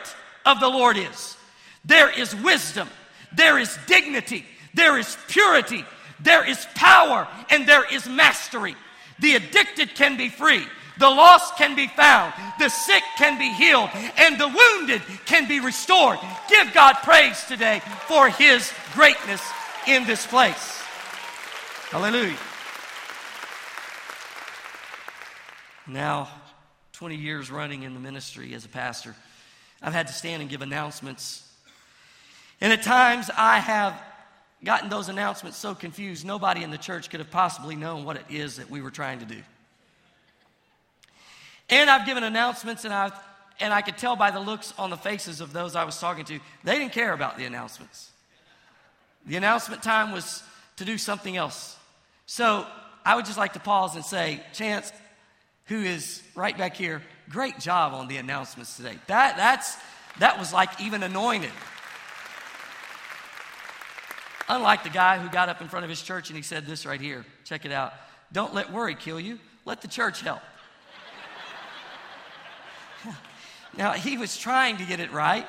of 0.44 0.61
the 0.61 0.68
Lord 0.68 0.96
is, 0.96 1.37
there 1.85 2.11
is 2.16 2.35
wisdom, 2.37 2.88
there 3.35 3.58
is 3.58 3.76
dignity, 3.87 4.44
there 4.75 4.99
is 4.99 5.16
purity, 5.28 5.85
there 6.20 6.49
is 6.49 6.66
power, 6.75 7.26
and 7.50 7.66
there 7.66 7.92
is 7.92 8.08
mastery. 8.08 8.76
The 9.18 9.37
addicted 9.37 9.94
can 9.94 10.16
be 10.16 10.28
free. 10.28 10.64
The 10.99 11.11
lost 11.11 11.56
can 11.56 11.76
be 11.76 11.88
found. 11.88 12.32
The 12.58 12.68
sick 12.68 13.02
can 13.18 13.38
be 13.38 13.52
healed. 13.52 13.90
And 14.16 14.38
the 14.38 14.49
wounded 14.49 15.02
can 15.26 15.46
be 15.46 15.61
restored. 15.61 16.18
Give 16.49 16.73
God 16.73 16.94
praise 17.02 17.44
today 17.44 17.82
for 18.06 18.28
His 18.28 18.73
greatness 18.94 19.42
in 19.87 20.06
this 20.06 20.26
place. 20.26 20.82
Hallelujah. 21.90 22.37
Now, 25.88 26.28
20 26.93 27.14
years 27.14 27.50
running 27.50 27.83
in 27.85 27.95
the 27.95 28.00
ministry 28.00 28.55
as 28.55 28.64
a 28.64 28.69
pastor, 28.69 29.14
I've 29.83 29.93
had 29.93 30.09
to 30.09 30.12
stand 30.12 30.43
and 30.43 30.50
give 30.50 30.62
announcements. 30.62 31.49
And 32.61 32.73
at 32.73 32.83
times 32.83 33.31
I 33.37 33.59
have 33.59 34.00
gotten 34.64 34.88
those 34.88 35.09
announcements 35.09 35.59
so 35.59 35.75
confused, 35.75 36.25
nobody 36.25 36.62
in 36.62 36.71
the 36.71 36.78
church 36.78 37.11
could 37.11 37.21
have 37.21 37.31
possibly 37.31 37.76
known 37.76 38.05
what 38.05 38.16
it 38.16 38.25
is 38.31 38.57
that 38.57 38.71
we 38.71 38.81
were 38.81 38.90
trying 38.90 39.21
to 39.21 39.25
do. 39.25 39.40
And 41.69 41.90
I've 41.90 42.07
given 42.07 42.25
announcements, 42.25 42.85
and, 42.85 42.95
i 42.95 43.12
and 43.61 43.73
I 43.73 43.83
could 43.83 43.99
tell 43.99 44.16
by 44.16 44.31
the 44.31 44.40
looks 44.40 44.73
on 44.78 44.90
the 44.90 44.97
faces 44.97 45.40
of 45.40 45.52
those 45.52 45.76
I 45.76 45.85
was 45.85 46.00
talking 46.00 46.25
to, 46.26 46.40
they 46.64 46.78
didn't 46.78 46.93
care 46.93 47.12
about 47.12 47.37
the 47.37 47.45
announcements. 47.45 48.11
The 49.26 49.37
announcement 49.37 49.83
time 49.83 50.12
was 50.12 50.43
to 50.76 50.85
do 50.85 50.99
something 50.99 51.37
else. 51.37 51.76
So 52.26 52.66
I 53.05 53.16
would 53.16 53.25
just 53.25 53.38
like 53.38 53.52
to 53.55 53.61
pause 53.61 53.97
and 53.97 54.05
say, 54.05 54.40
Chance, 54.52 54.93
who 55.66 55.82
is 55.82 56.23
right 56.35 56.56
back 56.56 56.76
here, 56.76 57.02
great 57.28 57.58
job 57.58 57.92
on 57.92 58.08
the 58.08 58.16
announcements 58.16 58.76
today. 58.76 58.99
That, 59.08 59.37
that's, 59.37 59.76
that 60.18 60.38
was 60.38 60.52
like 60.52 60.80
even 60.80 61.02
anointed. 61.02 61.50
Unlike 64.49 64.85
the 64.85 64.90
guy 64.90 65.18
who 65.18 65.28
got 65.28 65.49
up 65.49 65.61
in 65.61 65.68
front 65.68 65.85
of 65.85 65.90
his 65.90 66.00
church 66.00 66.30
and 66.30 66.37
he 66.37 66.42
said 66.42 66.66
this 66.66 66.87
right 66.87 67.00
here. 67.00 67.26
Check 67.44 67.64
it 67.64 67.73
out. 67.73 67.92
Don't 68.32 68.54
let 68.54 68.73
worry 68.73 68.94
kill 68.94 69.18
you, 69.18 69.40
let 69.64 69.82
the 69.82 69.88
church 69.88 70.20
help. 70.20 70.40
now, 73.76 73.92
he 73.92 74.16
was 74.16 74.37
trying 74.37 74.76
to 74.76 74.85
get 74.85 75.00
it 75.00 75.12
right, 75.12 75.46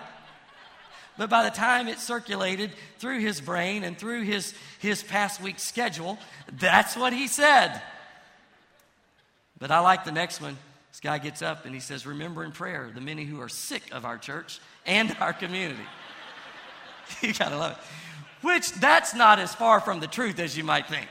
but 1.18 1.30
by 1.30 1.44
the 1.44 1.52
time 1.52 1.88
it 1.88 2.00
circulated 2.00 2.72
through 2.98 3.20
his 3.20 3.40
brain 3.40 3.84
and 3.84 3.98
through 3.98 4.24
his, 4.24 4.54
his 4.80 5.04
past 5.04 5.42
week's 5.42 5.64
schedule, 5.64 6.18
that's 6.60 6.96
what 6.96 7.14
he 7.14 7.28
said. 7.28 7.82
But 9.60 9.72
I 9.72 9.80
like 9.80 10.06
the 10.06 10.12
next 10.12 10.42
one. 10.42 10.58
This 10.92 11.00
guy 11.00 11.18
gets 11.18 11.42
up 11.42 11.66
and 11.66 11.74
he 11.74 11.80
says, 11.80 12.06
Remember 12.06 12.44
in 12.44 12.52
prayer 12.52 12.92
the 12.94 13.02
many 13.02 13.24
who 13.24 13.42
are 13.42 13.50
sick 13.50 13.84
of 13.92 14.06
our 14.06 14.18
church 14.18 14.60
and 14.86 15.16
our 15.20 15.34
community. 15.34 15.84
you 17.22 17.34
gotta 17.34 17.58
love 17.58 17.74
it. 17.74 17.78
Which 18.46 18.72
that's 18.74 19.14
not 19.14 19.40
as 19.40 19.54
far 19.54 19.80
from 19.80 20.00
the 20.00 20.08
truth 20.08 20.40
as 20.40 20.58
you 20.58 20.64
might 20.64 20.88
think. 20.88 21.08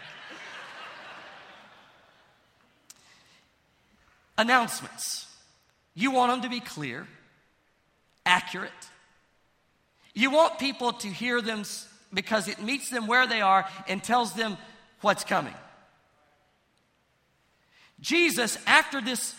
Announcements. 4.39 5.27
You 5.95 6.11
want 6.11 6.31
them 6.31 6.43
to 6.43 6.49
be 6.49 6.61
clear, 6.61 7.09
accurate. 8.27 8.71
You 10.15 10.31
want 10.31 10.59
people 10.59 10.93
to 10.93 11.09
hear 11.09 11.41
them 11.41 11.65
because 12.13 12.49
it 12.49 12.63
meets 12.63 12.91
them 12.91 13.07
where 13.07 13.27
they 13.27 13.41
are 13.41 13.67
and 13.89 14.03
tells 14.03 14.35
them 14.35 14.57
what's 15.01 15.25
coming. 15.25 15.55
Jesus, 18.01 18.59
after 18.67 19.01
this 19.01 19.35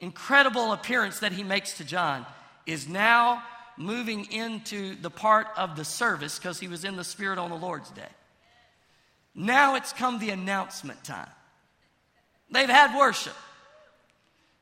incredible 0.00 0.72
appearance 0.72 1.20
that 1.20 1.32
he 1.32 1.42
makes 1.42 1.78
to 1.78 1.84
John, 1.84 2.26
is 2.66 2.88
now 2.88 3.42
moving 3.76 4.30
into 4.32 4.96
the 4.96 5.10
part 5.10 5.46
of 5.56 5.76
the 5.76 5.84
service 5.84 6.38
because 6.38 6.58
he 6.58 6.68
was 6.68 6.84
in 6.84 6.96
the 6.96 7.04
Spirit 7.04 7.38
on 7.38 7.50
the 7.50 7.56
Lord's 7.56 7.90
day. 7.90 8.08
Now 9.34 9.74
it's 9.74 9.92
come 9.92 10.18
the 10.18 10.30
announcement 10.30 11.04
time. 11.04 11.28
They've 12.50 12.68
had 12.68 12.96
worship. 12.96 13.36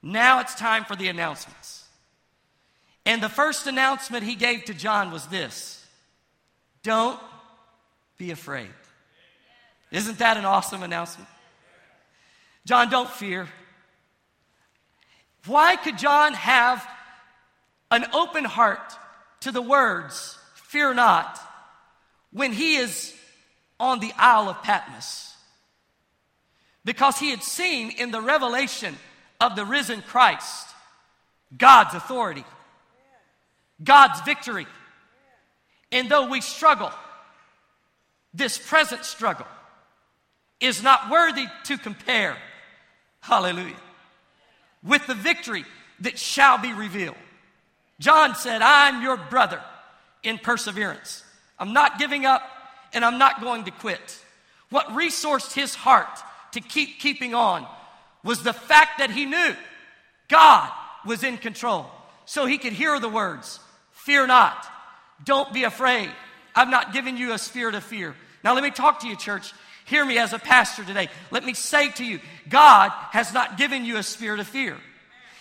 Now 0.02 0.40
it's 0.40 0.54
time 0.54 0.84
for 0.84 0.96
the 0.96 1.08
announcements. 1.08 1.84
And 3.06 3.22
the 3.22 3.28
first 3.28 3.66
announcement 3.66 4.24
he 4.24 4.34
gave 4.34 4.64
to 4.64 4.74
John 4.74 5.10
was 5.12 5.26
this 5.26 5.84
Don't 6.82 7.20
be 8.18 8.30
afraid. 8.30 8.70
Isn't 9.90 10.18
that 10.18 10.36
an 10.36 10.44
awesome 10.44 10.82
announcement? 10.82 11.28
John, 12.66 12.88
don't 12.88 13.10
fear. 13.10 13.48
Why 15.46 15.76
could 15.76 15.98
John 15.98 16.32
have 16.32 16.86
an 17.90 18.06
open 18.12 18.44
heart 18.44 18.92
to 19.40 19.52
the 19.52 19.62
words, 19.62 20.38
Fear 20.54 20.94
not, 20.94 21.38
when 22.32 22.52
he 22.52 22.76
is 22.76 23.14
on 23.78 24.00
the 24.00 24.12
Isle 24.16 24.48
of 24.48 24.62
Patmos? 24.62 25.34
Because 26.84 27.18
he 27.18 27.30
had 27.30 27.42
seen 27.42 27.90
in 27.90 28.10
the 28.10 28.20
revelation 28.20 28.96
of 29.40 29.56
the 29.56 29.64
risen 29.64 30.02
Christ 30.02 30.68
God's 31.56 31.94
authority, 31.94 32.44
God's 33.82 34.20
victory. 34.22 34.66
And 35.92 36.10
though 36.10 36.28
we 36.28 36.40
struggle, 36.40 36.90
this 38.32 38.58
present 38.58 39.04
struggle 39.04 39.46
is 40.60 40.82
not 40.82 41.10
worthy 41.10 41.46
to 41.64 41.78
compare, 41.78 42.36
hallelujah, 43.24 43.76
with 44.82 45.06
the 45.06 45.14
victory 45.14 45.64
that 46.00 46.18
shall 46.18 46.58
be 46.58 46.72
revealed. 46.72 47.16
John 47.98 48.34
said, 48.34 48.60
I'm 48.60 49.02
your 49.02 49.16
brother 49.16 49.62
in 50.22 50.38
perseverance. 50.38 51.24
I'm 51.58 51.72
not 51.72 51.98
giving 51.98 52.26
up 52.26 52.42
and 52.92 53.04
I'm 53.04 53.18
not 53.18 53.40
going 53.40 53.64
to 53.64 53.70
quit. 53.70 54.22
What 54.68 54.88
resourced 54.88 55.54
his 55.54 55.74
heart 55.74 56.18
to 56.52 56.60
keep 56.60 56.98
keeping 56.98 57.34
on 57.34 57.66
was 58.22 58.42
the 58.42 58.52
fact 58.52 58.98
that 58.98 59.10
he 59.10 59.24
knew 59.24 59.54
God 60.28 60.70
was 61.06 61.24
in 61.24 61.38
control. 61.38 61.86
So 62.26 62.44
he 62.44 62.58
could 62.58 62.72
hear 62.72 62.98
the 63.00 63.08
words, 63.08 63.58
Fear 63.92 64.26
not, 64.26 64.66
don't 65.24 65.52
be 65.52 65.64
afraid. 65.64 66.10
I've 66.54 66.68
not 66.68 66.92
given 66.92 67.16
you 67.16 67.32
a 67.32 67.38
spirit 67.38 67.74
of 67.74 67.84
fear. 67.84 68.14
Now, 68.42 68.54
let 68.54 68.62
me 68.62 68.70
talk 68.70 69.00
to 69.00 69.08
you, 69.08 69.16
church. 69.16 69.54
Hear 69.84 70.04
me 70.04 70.18
as 70.18 70.32
a 70.32 70.38
pastor 70.38 70.84
today. 70.84 71.08
Let 71.30 71.44
me 71.44 71.54
say 71.54 71.90
to 71.92 72.04
you, 72.04 72.20
God 72.48 72.90
has 73.10 73.32
not 73.32 73.58
given 73.58 73.84
you 73.84 73.98
a 73.98 74.02
spirit 74.02 74.40
of 74.40 74.46
fear. 74.46 74.76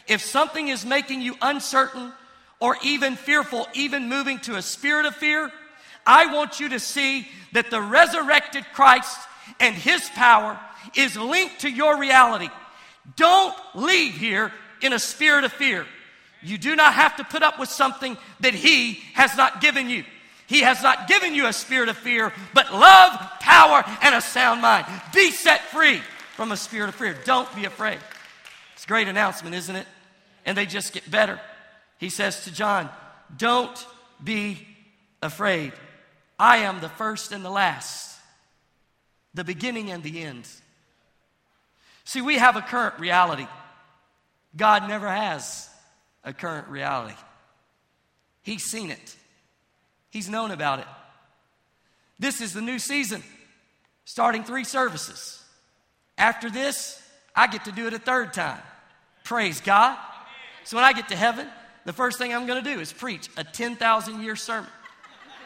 If 0.08 0.22
something 0.22 0.68
is 0.68 0.86
making 0.86 1.22
you 1.22 1.36
uncertain 1.42 2.12
or 2.60 2.78
even 2.84 3.16
fearful, 3.16 3.68
even 3.74 4.10
moving 4.10 4.40
to 4.40 4.56
a 4.56 4.62
spirit 4.62 5.06
of 5.06 5.16
fear, 5.16 5.52
I 6.06 6.34
want 6.34 6.60
you 6.60 6.70
to 6.70 6.80
see 6.80 7.28
that 7.54 7.72
the 7.72 7.82
resurrected 7.82 8.66
Christ 8.74 9.18
and 9.60 9.76
his 9.76 10.10
power 10.10 10.60
is 10.96 11.16
linked 11.16 11.62
to 11.62 11.70
your 11.70 11.98
reality. 11.98 12.50
Don't 13.16 13.56
leave 13.74 14.14
here 14.14 14.52
in 14.82 14.92
a 14.92 15.00
spirit 15.00 15.46
of 15.46 15.54
fear. 15.54 15.86
You 16.42 16.58
do 16.58 16.76
not 16.76 16.94
have 16.94 17.16
to 17.18 17.24
put 17.24 17.44
up 17.44 17.60
with 17.60 17.70
something 17.70 18.18
that 18.42 18.54
he 18.54 18.96
has 19.14 19.36
not 19.38 19.62
given 19.62 19.90
you. 19.90 20.04
He 20.48 20.62
has 20.62 20.84
not 20.84 21.08
given 21.08 21.34
you 21.34 21.48
a 21.48 21.54
spirit 21.54 21.90
of 21.90 21.98
fear, 21.98 22.34
but 22.54 22.74
love, 22.74 23.20
power, 23.40 23.84
and 24.02 24.14
a 24.14 24.22
sound 24.22 24.62
mind. 24.62 24.86
Be 25.14 25.32
set 25.32 25.62
free 25.70 26.02
from 26.36 26.52
a 26.52 26.58
spirit 26.58 26.90
of 26.90 26.96
fear. 26.96 27.16
Don't 27.26 27.54
be 27.56 27.66
afraid. 27.66 28.00
It's 28.74 28.86
a 28.86 28.88
great 28.88 29.08
announcement, 29.08 29.56
isn't 29.56 29.76
it? 29.76 29.88
And 30.46 30.58
they 30.58 30.66
just 30.66 30.94
get 30.94 31.10
better. 31.10 31.40
He 31.98 32.10
says 32.10 32.44
to 32.44 32.54
John, 32.54 32.90
Don't 33.38 33.88
be 34.22 34.68
afraid. 35.22 35.72
I 36.38 36.58
am 36.58 36.82
the 36.82 36.90
first 36.90 37.32
and 37.32 37.46
the 37.46 37.50
last, 37.50 38.20
the 39.34 39.44
beginning 39.44 39.92
and 39.92 40.04
the 40.04 40.22
end. 40.22 40.48
See, 42.04 42.22
we 42.22 42.38
have 42.38 42.56
a 42.56 42.62
current 42.62 43.00
reality. 43.00 43.48
God 44.56 44.88
never 44.88 45.08
has 45.08 45.70
a 46.24 46.34
current 46.34 46.68
reality. 46.68 47.16
He's 48.42 48.64
seen 48.64 48.92
it, 48.92 49.16
He's 50.14 50.30
known 50.30 50.52
about 50.52 50.78
it. 50.78 50.86
This 52.20 52.40
is 52.40 52.54
the 52.54 52.62
new 52.62 52.78
season, 52.78 53.24
starting 54.06 54.44
three 54.44 54.64
services. 54.64 55.44
After 56.20 56.52
this, 56.52 57.02
I 57.36 57.48
get 57.48 57.66
to 57.66 57.72
do 57.72 57.88
it 57.88 57.94
a 57.94 58.00
third 58.00 58.32
time. 58.32 58.60
Praise 59.24 59.60
God. 59.60 59.98
So 60.66 60.78
when 60.78 60.84
I 60.86 60.94
get 60.94 61.08
to 61.08 61.16
heaven, 61.16 61.48
the 61.86 61.94
first 61.94 62.20
thing 62.20 62.32
I'm 62.32 62.46
going 62.46 62.64
to 62.64 62.74
do 62.74 62.80
is 62.80 62.94
preach 62.94 63.28
a 63.38 63.44
10,000 63.44 64.22
year 64.22 64.36
sermon. 64.36 64.70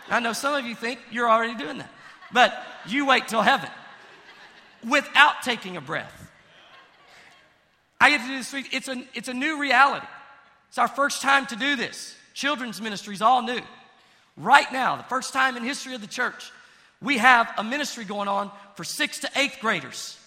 I 0.10 0.20
know 0.20 0.34
some 0.34 0.54
of 0.54 0.66
you 0.66 0.76
think 0.76 1.00
you're 1.12 1.30
already 1.30 1.56
doing 1.56 1.78
that, 1.78 1.92
but 2.34 2.54
you 2.86 3.06
wait 3.06 3.30
till 3.30 3.42
heaven 3.42 3.70
without 4.86 5.44
taking 5.44 5.78
a 5.78 5.82
breath. 5.82 6.30
I 8.02 8.10
get 8.10 8.20
to 8.20 8.28
do 8.28 8.38
this. 8.38 8.54
It's 8.74 8.88
a, 8.90 9.02
it's 9.14 9.28
a 9.30 9.34
new 9.34 9.62
reality. 9.62 10.08
It's 10.68 10.78
our 10.78 10.90
first 10.90 11.22
time 11.22 11.46
to 11.46 11.56
do 11.56 11.78
this. 11.78 12.18
Children's 12.34 12.82
ministry 12.82 13.14
is 13.14 13.22
all 13.22 13.42
new. 13.42 13.62
Right 14.38 14.72
now, 14.72 14.96
the 14.96 15.04
first 15.04 15.34
time 15.34 15.58
in 15.58 15.64
history 15.64 15.96
of 15.96 16.02
the 16.02 16.08
church, 16.08 16.52
we 17.02 17.18
have 17.18 17.52
a 17.58 17.64
ministry 17.64 18.06
going 18.06 18.28
on 18.28 18.52
for 18.76 18.84
sixth 18.84 19.22
to 19.22 19.30
eighth 19.36 19.58
graders, 19.60 20.18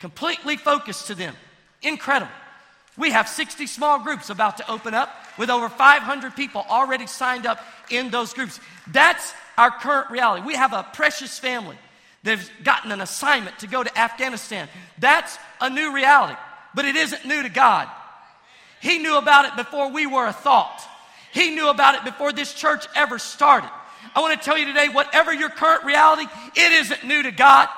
completely 0.00 0.56
focused 0.56 1.06
to 1.06 1.14
them. 1.14 1.34
Incredible. 1.82 2.32
We 2.96 3.12
have 3.12 3.28
60 3.28 3.66
small 3.66 4.00
groups 4.00 4.28
about 4.28 4.58
to 4.58 4.70
open 4.70 4.92
up 4.92 5.08
with 5.38 5.48
over 5.48 5.68
500 5.68 6.36
people 6.36 6.64
already 6.68 7.06
signed 7.06 7.46
up 7.46 7.64
in 7.88 8.10
those 8.10 8.34
groups. 8.34 8.60
That's 8.88 9.32
our 9.56 9.70
current 9.70 10.10
reality. 10.10 10.44
We 10.46 10.54
have 10.54 10.74
a 10.74 10.86
precious 10.92 11.38
family. 11.38 11.78
They've 12.22 12.50
gotten 12.62 12.92
an 12.92 13.00
assignment 13.00 13.58
to 13.60 13.66
go 13.66 13.82
to 13.82 13.98
Afghanistan. 13.98 14.68
That's 14.98 15.38
a 15.60 15.70
new 15.70 15.94
reality 15.94 16.36
but 16.74 16.84
it 16.84 16.96
isn't 16.96 17.24
new 17.24 17.42
to 17.42 17.48
God. 17.48 17.88
He 18.80 18.98
knew 18.98 19.16
about 19.16 19.44
it 19.46 19.56
before 19.56 19.90
we 19.90 20.06
were 20.06 20.26
a 20.26 20.32
thought. 20.32 20.82
He 21.32 21.50
knew 21.50 21.68
about 21.68 21.94
it 21.94 22.04
before 22.04 22.32
this 22.32 22.52
church 22.54 22.86
ever 22.94 23.18
started. 23.18 23.70
I 24.14 24.20
want 24.20 24.38
to 24.38 24.44
tell 24.44 24.58
you 24.58 24.66
today 24.66 24.88
whatever 24.88 25.32
your 25.32 25.48
current 25.48 25.84
reality, 25.84 26.26
it 26.54 26.72
isn't 26.72 27.04
new 27.04 27.22
to 27.22 27.30
God. 27.30 27.68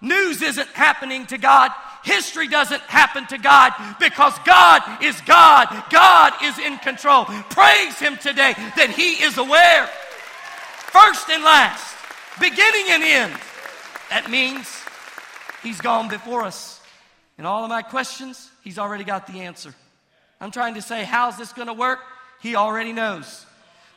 News 0.00 0.42
isn't 0.42 0.68
happening 0.68 1.26
to 1.26 1.38
God. 1.38 1.70
History 2.04 2.48
doesn't 2.48 2.82
happen 2.82 3.26
to 3.28 3.38
God 3.38 3.72
because 3.98 4.38
God 4.44 5.02
is 5.02 5.18
God. 5.22 5.66
God 5.90 6.34
is 6.42 6.58
in 6.58 6.76
control. 6.78 7.24
Praise 7.24 7.98
Him 7.98 8.16
today 8.18 8.52
that 8.76 8.92
He 8.94 9.22
is 9.22 9.38
aware. 9.38 9.86
First 10.92 11.30
and 11.30 11.42
last, 11.42 11.96
beginning 12.38 12.86
and 12.90 13.02
end. 13.02 13.40
That 14.10 14.30
means 14.30 14.68
He's 15.62 15.80
gone 15.80 16.08
before 16.08 16.42
us. 16.42 16.80
In 17.38 17.46
all 17.46 17.64
of 17.64 17.70
my 17.70 17.82
questions, 17.82 18.50
he's 18.62 18.78
already 18.78 19.04
got 19.04 19.26
the 19.26 19.40
answer. 19.40 19.74
I'm 20.40 20.50
trying 20.50 20.74
to 20.74 20.82
say, 20.82 21.04
how's 21.04 21.36
this 21.36 21.52
going 21.52 21.68
to 21.68 21.74
work? 21.74 21.98
He 22.44 22.56
already 22.56 22.92
knows. 22.92 23.46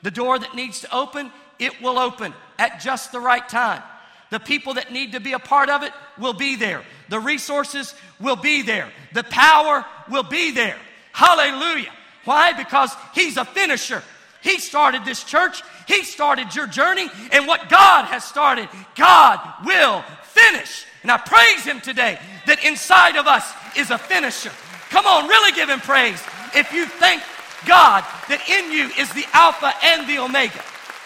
The 0.04 0.10
door 0.10 0.40
that 0.40 0.56
needs 0.56 0.80
to 0.80 0.96
open, 0.96 1.34
it 1.60 1.82
will 1.82 2.00
open 2.00 2.34
at 2.58 2.80
just 2.80 3.12
the 3.12 3.20
right 3.20 3.48
time. 3.48 3.84
The 4.30 4.40
people 4.40 4.76
that 4.76 4.90
need 4.90 5.12
to 5.12 5.20
be 5.20 5.34
a 5.34 5.40
part 5.40 5.70
of 5.70 5.84
it 5.84 5.92
will 6.18 6.32
be 6.32 6.56
there. 6.56 6.82
The 7.10 7.20
resources 7.20 7.94
will 8.22 8.38
be 8.38 8.62
there. 8.62 8.90
The 9.14 9.26
power 9.26 9.86
will 10.10 10.24
be 10.24 10.52
there. 10.52 10.78
Hallelujah. 11.12 11.92
Why? 12.24 12.54
Because 12.54 12.96
he's 13.14 13.36
a 13.36 13.44
finisher. 13.44 14.02
He 14.42 14.60
started 14.60 15.04
this 15.04 15.26
church. 15.26 15.62
He 15.86 16.06
started 16.06 16.56
your 16.56 16.68
journey. 16.68 17.10
And 17.34 17.48
what 17.48 17.68
God 17.68 18.06
has 18.06 18.24
started, 18.24 18.70
God 18.96 19.42
will 19.66 20.06
finish. 20.24 20.86
And 21.02 21.12
I 21.12 21.18
praise 21.18 21.66
Him 21.66 21.82
today 21.82 22.18
that 22.46 22.64
inside 22.64 23.18
of 23.18 23.28
us 23.28 23.52
is 23.76 23.92
a 23.92 23.98
finisher. 23.98 24.52
Come 24.90 25.06
on, 25.06 25.28
really 25.28 25.52
give 25.52 25.68
Him 25.68 25.82
praise. 25.82 26.24
If 26.56 26.72
you 26.72 26.86
thank 26.86 27.22
God 27.66 28.04
that 28.30 28.48
in 28.50 28.72
you 28.72 28.90
is 29.00 29.12
the 29.14 29.26
Alpha 29.34 29.74
and 29.84 30.08
the 30.08 30.20
Omega, 30.20 30.64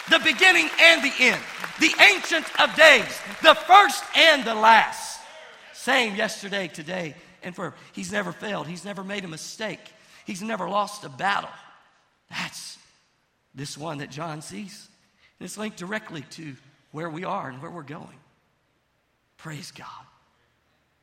the 0.09 0.19
beginning 0.19 0.69
and 0.79 1.03
the 1.03 1.13
end, 1.19 1.41
the 1.79 1.93
Ancient 1.99 2.45
of 2.59 2.75
Days, 2.75 3.19
the 3.41 3.55
first 3.55 4.03
and 4.15 4.43
the 4.43 4.55
last. 4.55 5.21
Same 5.73 6.15
yesterday, 6.15 6.67
today, 6.67 7.15
and 7.43 7.55
for 7.55 7.73
He's 7.93 8.11
never 8.11 8.31
failed. 8.31 8.67
He's 8.67 8.85
never 8.85 9.03
made 9.03 9.23
a 9.23 9.27
mistake. 9.27 9.79
He's 10.25 10.41
never 10.41 10.69
lost 10.69 11.03
a 11.03 11.09
battle. 11.09 11.49
That's 12.29 12.77
this 13.55 13.77
one 13.77 13.99
that 13.99 14.11
John 14.11 14.41
sees. 14.41 14.87
And 15.39 15.45
it's 15.45 15.57
linked 15.57 15.77
directly 15.77 16.21
to 16.31 16.55
where 16.91 17.09
we 17.09 17.25
are 17.25 17.49
and 17.49 17.61
where 17.61 17.71
we're 17.71 17.83
going. 17.83 18.19
Praise 19.37 19.71
God. 19.71 19.87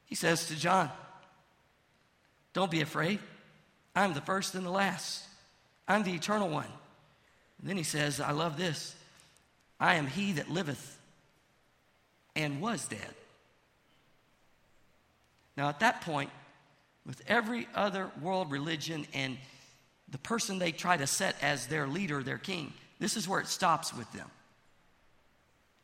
He 0.06 0.14
says 0.14 0.46
to 0.46 0.56
John, 0.56 0.90
Don't 2.52 2.70
be 2.70 2.80
afraid. 2.80 3.18
I'm 3.94 4.14
the 4.14 4.20
first 4.20 4.54
and 4.54 4.64
the 4.64 4.70
last. 4.70 5.27
I'm 5.88 6.02
the 6.02 6.14
eternal 6.14 6.48
one. 6.48 6.66
And 7.60 7.68
then 7.68 7.76
he 7.76 7.82
says, 7.82 8.20
I 8.20 8.32
love 8.32 8.56
this. 8.56 8.94
I 9.80 9.94
am 9.94 10.06
he 10.06 10.32
that 10.32 10.50
liveth 10.50 10.98
and 12.36 12.60
was 12.60 12.86
dead. 12.86 13.14
Now, 15.56 15.68
at 15.68 15.80
that 15.80 16.02
point, 16.02 16.30
with 17.04 17.22
every 17.26 17.66
other 17.74 18.10
world 18.20 18.50
religion 18.50 19.06
and 19.14 19.38
the 20.10 20.18
person 20.18 20.58
they 20.58 20.72
try 20.72 20.96
to 20.96 21.06
set 21.06 21.36
as 21.42 21.66
their 21.66 21.86
leader, 21.86 22.22
their 22.22 22.38
king, 22.38 22.72
this 23.00 23.16
is 23.16 23.26
where 23.26 23.40
it 23.40 23.48
stops 23.48 23.94
with 23.94 24.10
them. 24.12 24.30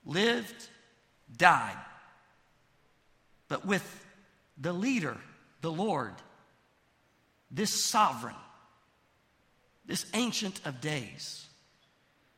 Lived, 0.05 0.69
died. 1.37 1.77
But 3.49 3.67
with 3.67 4.05
the 4.61 4.73
leader, 4.73 5.17
the 5.61 5.73
Lord, 5.73 6.15
this 7.51 7.85
sovereign, 7.85 8.35
this 9.87 10.07
ancient 10.15 10.61
of 10.65 10.81
days, 10.81 11.47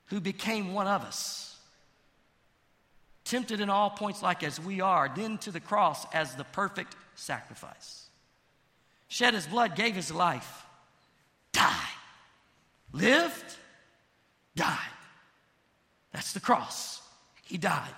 who 0.06 0.20
became 0.20 0.72
one 0.72 0.86
of 0.86 1.02
us, 1.02 1.58
tempted 3.24 3.60
in 3.60 3.70
all 3.70 3.90
points 3.90 4.22
like 4.22 4.42
as 4.42 4.60
we 4.60 4.80
are, 4.80 5.10
then 5.14 5.38
to 5.38 5.50
the 5.50 5.60
cross 5.60 6.06
as 6.12 6.34
the 6.34 6.44
perfect 6.44 6.94
sacrifice. 7.14 8.08
Shed 9.08 9.34
his 9.34 9.46
blood, 9.46 9.76
gave 9.76 9.94
his 9.94 10.12
life, 10.12 10.64
died, 11.52 11.72
lived, 12.92 13.56
died. 14.54 14.78
That's 16.12 16.32
the 16.32 16.40
cross. 16.40 17.02
He 17.44 17.58
died. 17.58 17.94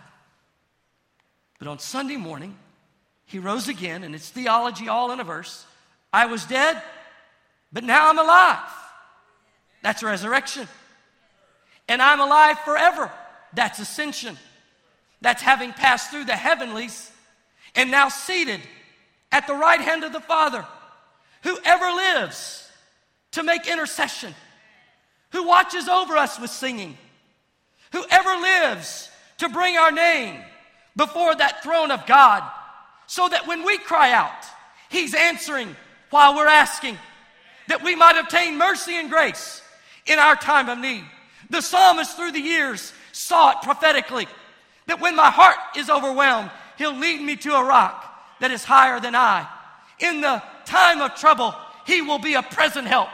But 1.59 1.69
on 1.69 1.79
Sunday 1.79 2.17
morning, 2.17 2.57
he 3.25 3.39
rose 3.39 3.69
again, 3.69 4.05
and 4.05 4.15
it's 4.15 4.29
theology 4.29 4.89
all 4.89 5.13
in 5.13 5.21
a 5.21 5.25
verse. 5.25 5.65
I 6.13 6.27
was 6.27 6.45
dead, 6.45 6.83
But 7.73 7.85
now 7.85 8.09
I'm 8.09 8.19
alive. 8.19 8.88
That's 9.83 10.03
resurrection. 10.03 10.69
And 11.89 12.03
I'm 12.03 12.21
alive 12.21 12.59
forever. 12.61 13.11
That's 13.55 13.79
ascension. 13.79 14.37
That's 15.21 15.43
having 15.43 15.73
passed 15.73 16.11
through 16.11 16.25
the 16.25 16.37
heavenlies 16.37 17.11
and 17.75 17.91
now 17.91 18.09
seated 18.09 18.61
at 19.33 19.47
the 19.47 19.55
right 19.55 19.81
hand 19.81 20.05
of 20.05 20.13
the 20.13 20.21
Father. 20.21 20.65
Whoever 21.43 21.87
lives 21.87 22.71
to 23.33 23.43
make 23.43 23.67
intercession, 23.67 24.35
who 25.31 25.47
watches 25.47 25.89
over 25.89 26.17
us 26.17 26.39
with 26.39 26.51
singing, 26.51 26.97
whoever 27.93 28.31
lives 28.31 29.11
to 29.39 29.49
bring 29.49 29.77
our 29.77 29.93
name 29.93 30.41
before 30.97 31.35
that 31.35 31.63
throne 31.63 31.91
of 31.91 32.07
God, 32.07 32.43
so 33.07 33.29
that 33.29 33.47
when 33.47 33.65
we 33.65 33.79
cry 33.79 34.13
out, 34.13 34.45
He's 34.91 35.15
answering 35.15 35.77
while 36.11 36.35
we're 36.35 36.47
asking, 36.47 36.99
that 37.69 37.83
we 37.83 37.95
might 37.95 38.19
obtain 38.19 38.57
mercy 38.57 38.99
and 38.99 39.11
grace 39.11 39.63
in 40.09 40.19
our 40.19 40.35
time 40.35 40.69
of 40.69 40.79
need. 40.79 41.05
The 41.51 41.61
psalmist 41.61 42.17
through 42.17 42.33
the 42.33 42.41
years 42.41 42.93
saw 43.13 43.51
it 43.53 43.63
prophetically 43.63 44.27
that 44.87 45.01
when 45.01 45.15
my 45.15 45.31
heart 45.31 45.57
is 45.77 45.91
overwhelmed, 45.91 46.51
He'll 46.77 46.97
lead 46.97 47.21
me 47.21 47.37
to 47.37 47.55
a 47.55 47.65
rock 47.65 48.05
that 48.41 48.51
is 48.51 48.65
higher 48.65 49.01
than 49.01 49.15
I. 49.15 49.47
In 49.99 50.21
the 50.21 50.43
time 50.65 51.01
of 51.01 51.15
trouble, 51.15 51.55
He 51.87 52.03
will 52.03 52.19
be 52.19 52.35
a 52.35 52.43
present 52.43 52.87
help. 52.87 53.09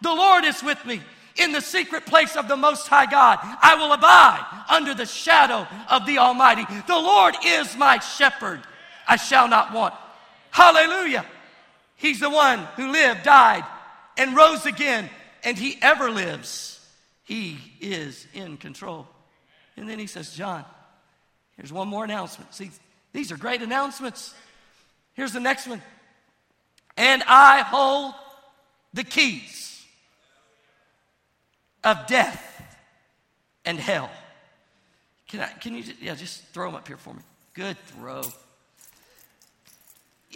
The 0.00 0.12
Lord 0.14 0.44
is 0.44 0.62
with 0.62 0.84
me 0.86 1.00
in 1.36 1.52
the 1.52 1.60
secret 1.60 2.06
place 2.06 2.36
of 2.36 2.48
the 2.48 2.56
Most 2.56 2.86
High 2.88 3.06
God. 3.06 3.38
I 3.42 3.74
will 3.76 3.92
abide 3.92 4.64
under 4.68 4.94
the 4.94 5.06
shadow 5.06 5.66
of 5.90 6.06
the 6.06 6.18
Almighty. 6.18 6.64
The 6.86 6.96
Lord 6.96 7.34
is 7.44 7.76
my 7.76 7.98
shepherd. 7.98 8.60
I 9.06 9.16
shall 9.16 9.48
not 9.48 9.72
want. 9.72 9.94
Hallelujah. 10.50 11.24
He's 11.96 12.20
the 12.20 12.30
one 12.30 12.60
who 12.76 12.90
lived, 12.90 13.24
died, 13.24 13.64
and 14.16 14.36
rose 14.36 14.66
again, 14.66 15.10
and 15.44 15.58
He 15.58 15.78
ever 15.82 16.10
lives. 16.10 16.74
He 17.24 17.58
is 17.80 18.26
in 18.32 18.56
control. 18.56 19.06
And 19.76 19.88
then 19.88 19.98
He 19.98 20.06
says, 20.06 20.34
John, 20.34 20.64
here's 21.56 21.72
one 21.72 21.88
more 21.88 22.04
announcement. 22.04 22.54
See, 22.54 22.70
these 23.12 23.32
are 23.32 23.36
great 23.36 23.62
announcements. 23.62 24.34
Here's 25.14 25.32
the 25.32 25.40
next 25.40 25.66
one. 25.66 25.82
And 26.96 27.22
I 27.26 27.62
hold 27.62 28.14
the 28.92 29.04
keys 29.04 29.84
of 31.84 32.06
death 32.06 32.44
and 33.64 33.78
hell. 33.78 34.10
Can, 35.28 35.40
I, 35.40 35.48
can 35.48 35.74
you 35.74 35.84
yeah, 36.00 36.14
just 36.14 36.42
throw 36.46 36.66
them 36.66 36.74
up 36.74 36.88
here 36.88 36.96
for 36.96 37.14
me? 37.14 37.20
Good 37.54 37.76
throw. 37.86 38.22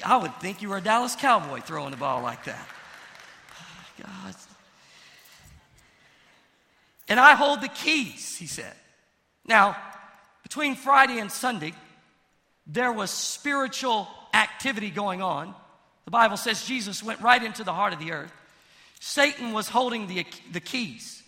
I 0.05 0.17
would 0.17 0.35
think 0.37 0.63
you 0.63 0.69
were 0.69 0.79
a 0.79 0.83
Dallas 0.83 1.17
Cowboy 1.17 1.61
throwing 1.61 1.91
the 1.91 1.97
ball 1.97 2.23
like 2.23 2.45
that. 2.45 2.69
God. 4.03 4.35
And 7.13 7.21
I 7.21 7.35
hold 7.35 7.61
the 7.61 7.69
keys, 7.69 8.39
he 8.39 8.47
said. 8.47 8.73
Now, 9.47 9.77
between 10.43 10.75
Friday 10.75 11.19
and 11.19 11.31
Sunday, 11.31 11.75
there 12.67 12.91
was 12.91 13.11
spiritual 13.11 14.09
activity 14.33 14.89
going 14.89 15.21
on. 15.21 15.55
The 16.07 16.11
Bible 16.11 16.39
says 16.39 16.65
Jesus 16.65 17.03
went 17.03 17.21
right 17.21 17.43
into 17.43 17.65
the 17.65 17.73
heart 17.75 17.93
of 17.93 17.99
the 17.99 18.13
earth. 18.13 18.33
Satan 18.99 19.53
was 19.53 19.69
holding 19.69 20.07
the, 20.07 20.25
the 20.53 20.61
keys. 20.61 21.23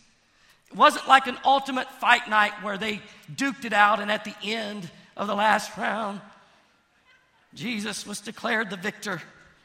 It 0.70 0.76
wasn't 0.78 1.06
like 1.06 1.26
an 1.26 1.36
ultimate 1.44 1.90
fight 2.00 2.30
night 2.30 2.62
where 2.62 2.78
they 2.78 3.02
duked 3.30 3.66
it 3.66 3.74
out, 3.74 4.00
and 4.00 4.10
at 4.10 4.24
the 4.24 4.34
end 4.42 4.90
of 5.18 5.26
the 5.26 5.34
last 5.34 5.76
round, 5.76 6.22
Jesus 7.52 8.06
was 8.06 8.22
declared 8.22 8.70
the 8.70 8.78
victor. 8.78 9.20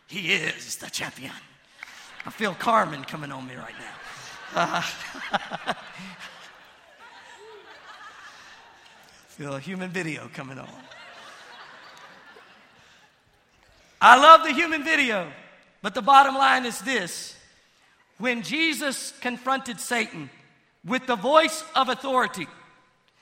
He 0.07 0.33
is 0.33 0.75
the 0.75 0.89
champion. 0.89 1.31
I 2.25 2.29
feel 2.31 2.53
Carmen 2.55 3.05
coming 3.05 3.31
on 3.31 3.47
me 3.47 3.55
right 3.55 3.79
now. 3.79 4.08
Feel 9.29 9.55
a 9.55 9.59
human 9.59 9.91
video 9.91 10.27
coming 10.33 10.57
on. 10.57 10.67
I 14.01 14.19
love 14.19 14.43
the 14.43 14.53
human 14.53 14.83
video, 14.83 15.31
but 15.83 15.93
the 15.93 16.01
bottom 16.01 16.33
line 16.35 16.65
is 16.65 16.79
this 16.79 17.35
when 18.17 18.41
Jesus 18.41 19.13
confronted 19.21 19.79
Satan 19.79 20.31
with 20.83 21.05
the 21.05 21.15
voice 21.15 21.63
of 21.75 21.89
authority, 21.89 22.47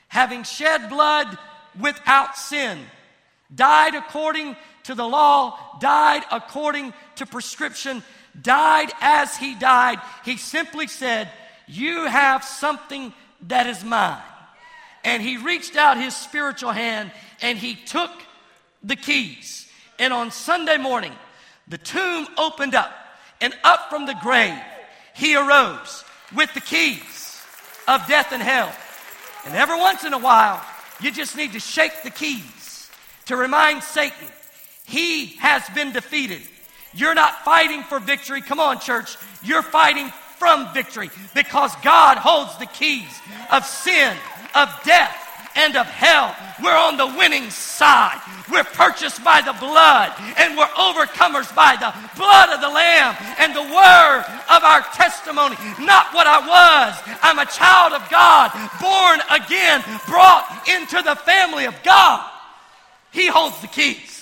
having 0.07 0.43
shed 0.43 0.89
blood 0.89 1.37
without 1.79 2.37
sin, 2.37 2.79
died 3.53 3.95
according 3.95 4.55
to 4.83 4.95
the 4.95 5.05
law, 5.05 5.77
died 5.81 6.23
according 6.31 6.93
to 7.15 7.25
prescription, 7.25 8.01
died 8.41 8.91
as 9.01 9.35
he 9.37 9.55
died, 9.55 9.99
he 10.23 10.37
simply 10.37 10.87
said, 10.87 11.29
You 11.67 12.05
have 12.05 12.43
something 12.43 13.13
that 13.47 13.67
is 13.67 13.83
mine. 13.83 14.21
And 15.03 15.21
he 15.21 15.37
reached 15.37 15.75
out 15.75 15.97
his 15.97 16.15
spiritual 16.15 16.71
hand 16.71 17.11
and 17.41 17.57
he 17.57 17.75
took 17.75 18.11
the 18.83 18.95
keys. 18.95 19.69
And 19.99 20.13
on 20.13 20.31
Sunday 20.31 20.77
morning, 20.77 21.13
the 21.67 21.77
tomb 21.77 22.27
opened 22.37 22.75
up, 22.75 22.93
and 23.41 23.53
up 23.63 23.89
from 23.89 24.05
the 24.05 24.15
grave, 24.21 24.57
he 25.13 25.35
arose 25.35 26.03
with 26.35 26.53
the 26.53 26.61
keys 26.61 27.41
of 27.87 28.05
death 28.07 28.31
and 28.31 28.41
hell. 28.41 28.73
And 29.45 29.55
every 29.55 29.77
once 29.77 30.03
in 30.03 30.13
a 30.13 30.17
while, 30.17 30.63
you 31.01 31.11
just 31.11 31.35
need 31.35 31.53
to 31.53 31.59
shake 31.59 32.03
the 32.03 32.09
keys 32.09 32.89
to 33.25 33.35
remind 33.35 33.83
Satan 33.83 34.27
he 34.85 35.27
has 35.37 35.67
been 35.69 35.91
defeated. 35.91 36.41
You're 36.93 37.15
not 37.15 37.43
fighting 37.43 37.83
for 37.83 37.99
victory. 37.99 38.41
Come 38.41 38.59
on, 38.59 38.79
church. 38.79 39.17
You're 39.43 39.63
fighting 39.63 40.11
from 40.37 40.73
victory 40.73 41.09
because 41.33 41.75
God 41.83 42.17
holds 42.17 42.57
the 42.57 42.65
keys 42.65 43.21
of 43.51 43.65
sin, 43.65 44.15
of 44.55 44.69
death, 44.83 45.15
and 45.55 45.75
of 45.75 45.87
hell. 45.87 46.35
We're 46.63 46.77
on 46.77 46.97
the 46.97 47.07
winning 47.07 47.49
side. 47.49 48.21
We're 48.51 48.63
purchased 48.63 49.23
by 49.23 49.41
the 49.41 49.53
blood, 49.53 50.13
and 50.37 50.55
we're 50.55 50.65
overcomers 50.77 51.53
by 51.53 51.75
the 51.75 51.93
blood 52.15 52.49
of 52.53 52.61
the 52.61 52.69
Lamb 52.69 53.15
and 53.39 53.53
the 53.53 53.63
word 53.63 54.23
of 54.49 54.63
our 54.63 54.81
testimony. 54.93 55.57
Not 55.79 56.13
what 56.13 56.27
I 56.27 56.39
was. 56.39 57.17
I'm 57.21 57.39
a 57.39 57.45
child 57.45 57.93
of 57.93 58.07
God, 58.09 58.51
born 58.79 59.19
again, 59.41 59.83
brought 60.05 60.67
into 60.69 61.01
the 61.01 61.15
family 61.15 61.65
of 61.65 61.75
God. 61.83 62.29
He 63.11 63.27
holds 63.27 63.59
the 63.61 63.67
keys. 63.67 64.16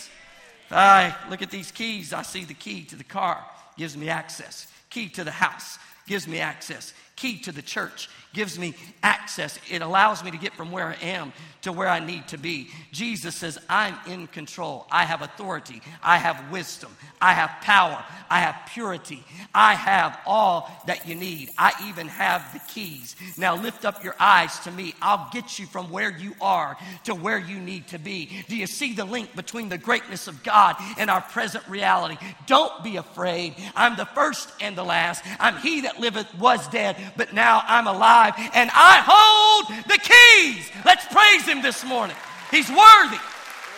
I 0.72 1.16
look 1.30 1.42
at 1.42 1.52
these 1.52 1.72
keys, 1.72 2.14
I 2.14 2.22
see 2.22 2.44
the 2.44 2.54
key 2.54 2.84
to 2.86 2.96
the 2.96 3.04
car, 3.04 3.44
gives 3.78 3.96
me 3.96 4.10
access. 4.10 4.68
Key 4.90 5.10
to 5.10 5.24
the 5.24 5.32
house, 5.32 5.78
gives 6.08 6.28
me 6.28 6.40
access. 6.40 6.94
Key 7.16 7.40
to 7.40 7.52
the 7.52 7.62
church, 7.62 8.10
gives 8.34 8.60
me 8.60 8.76
access. 9.02 9.58
It 9.70 9.82
allows 9.82 10.24
me 10.24 10.32
to 10.32 10.38
get 10.38 10.54
from 10.54 10.72
where 10.72 10.88
I 10.88 11.06
am 11.06 11.34
to 11.66 11.74
where 11.74 11.90
I 11.90 12.00
need 12.00 12.28
to 12.28 12.38
be. 12.38 12.70
Jesus 12.92 13.36
says, 13.36 13.58
I'm 13.68 13.96
in 14.06 14.28
control. 14.28 14.86
I 14.92 15.04
have 15.04 15.24
authority. 15.24 15.82
I 16.04 16.18
have 16.18 16.52
wisdom. 16.52 16.96
I 17.20 17.34
have 17.34 17.50
power. 17.62 18.06
I 18.30 18.40
have 18.42 18.70
purity. 18.72 19.24
I 19.52 19.74
have 19.74 20.20
all 20.28 20.70
that 20.86 21.08
you 21.08 21.16
need. 21.16 21.50
I 21.58 21.74
even 21.88 22.08
have 22.08 22.54
the 22.54 22.60
keys. 22.72 23.16
Now 23.36 23.56
lift 23.56 23.84
up 23.84 24.04
your 24.04 24.16
eyes 24.20 24.60
to 24.60 24.72
me. 24.72 24.94
I'll 25.02 25.28
get 25.34 25.58
you 25.58 25.66
from 25.66 25.90
where 25.90 26.16
you 26.16 26.36
are 26.40 26.78
to 27.06 27.16
where 27.16 27.40
you 27.40 27.60
need 27.60 27.88
to 27.88 27.98
be. 27.98 28.44
Do 28.48 28.56
you 28.56 28.68
see 28.68 28.94
the 28.94 29.06
link 29.06 29.36
between 29.36 29.70
the 29.70 29.80
greatness 29.80 30.28
of 30.28 30.44
God 30.44 30.76
and 31.00 31.10
our 31.10 31.22
present 31.22 31.68
reality? 31.68 32.18
Don't 32.46 32.84
be 32.84 32.98
afraid. 32.98 33.56
I'm 33.76 33.98
the 33.98 34.06
first 34.06 34.52
and 34.62 34.78
the 34.78 34.84
last. 34.84 35.24
I'm 35.40 35.58
he 35.58 35.82
that 35.82 36.00
liveth, 36.00 36.32
was 36.38 36.68
dead, 36.68 36.96
but 37.16 37.34
now 37.34 37.64
I'm 37.66 37.88
alive 37.88 38.34
and 38.54 38.70
I 38.74 39.02
hold 39.06 39.84
the 39.88 40.00
keys. 40.00 40.70
Let's 40.86 41.06
praise 41.08 41.48
Him 41.48 41.62
this 41.62 41.84
morning. 41.86 42.16
He's 42.52 42.70
worthy. 42.70 43.20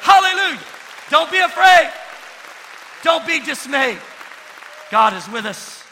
Hallelujah. 0.02 0.60
Don't 1.10 1.32
be 1.32 1.40
afraid. 1.40 1.92
Don't 3.04 3.26
be 3.26 3.40
dismayed. 3.40 4.00
God 4.92 5.14
is 5.14 5.28
with 5.30 5.46
us. 5.46 5.84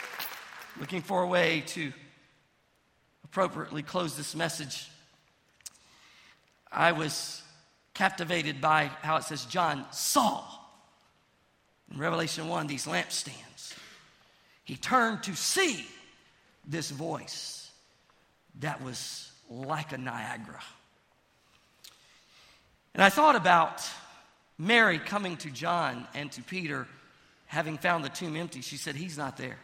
Looking 0.80 1.02
for 1.02 1.24
a 1.24 1.28
way 1.28 1.64
to 1.68 1.92
appropriately 3.24 3.84
close 3.84 4.16
this 4.16 4.36
message. 4.36 4.90
I 6.72 6.92
was 6.92 7.42
captivated 7.94 8.60
by 8.60 8.92
how 9.02 9.18
it 9.18 9.24
says 9.24 9.46
John 9.46 9.86
saw 9.92 10.44
in 11.92 11.98
Revelation 11.98 12.48
1 12.48 12.68
these 12.68 12.86
lampstands. 12.86 13.74
He 14.64 14.76
turned 14.76 15.24
to 15.24 15.36
see 15.36 15.86
this 16.68 16.90
voice 16.90 17.70
that 18.60 18.82
was 18.84 19.32
like 19.50 19.92
a 19.92 19.98
Niagara. 19.98 20.64
And 22.94 23.04
I 23.04 23.10
thought 23.10 23.36
about 23.36 23.84
Mary 24.58 25.00
coming 25.00 25.38
to 25.38 25.50
John 25.50 26.08
and 26.14 26.32
to 26.32 26.42
Peter, 26.42 26.88
having 27.46 27.78
found 27.78 28.06
the 28.06 28.10
tomb 28.10 28.36
empty. 28.36 28.62
She 28.62 28.78
said, 28.78 28.96
He's 28.96 29.18
not 29.18 29.38
there. 29.38 29.58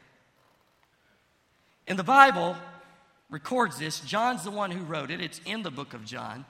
And 1.87 1.97
the 1.97 2.03
Bible 2.03 2.55
records 3.29 3.79
this. 3.79 4.01
John's 4.01 4.43
the 4.43 4.51
one 4.51 4.71
who 4.71 4.83
wrote 4.83 5.11
it, 5.11 5.21
it's 5.21 5.39
in 5.45 5.63
the 5.63 5.71
book 5.71 5.93
of 5.93 6.05
John. 6.05 6.45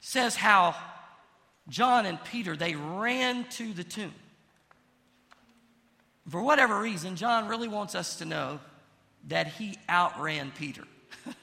Says 0.00 0.34
how 0.34 0.74
John 1.68 2.06
and 2.06 2.22
Peter, 2.24 2.56
they 2.56 2.74
ran 2.74 3.44
to 3.50 3.72
the 3.72 3.84
tomb. 3.84 4.14
For 6.28 6.42
whatever 6.42 6.80
reason, 6.80 7.16
John 7.16 7.48
really 7.48 7.68
wants 7.68 7.94
us 7.94 8.16
to 8.16 8.24
know 8.24 8.60
that 9.28 9.46
he 9.46 9.76
outran 9.88 10.52
Peter. 10.58 10.84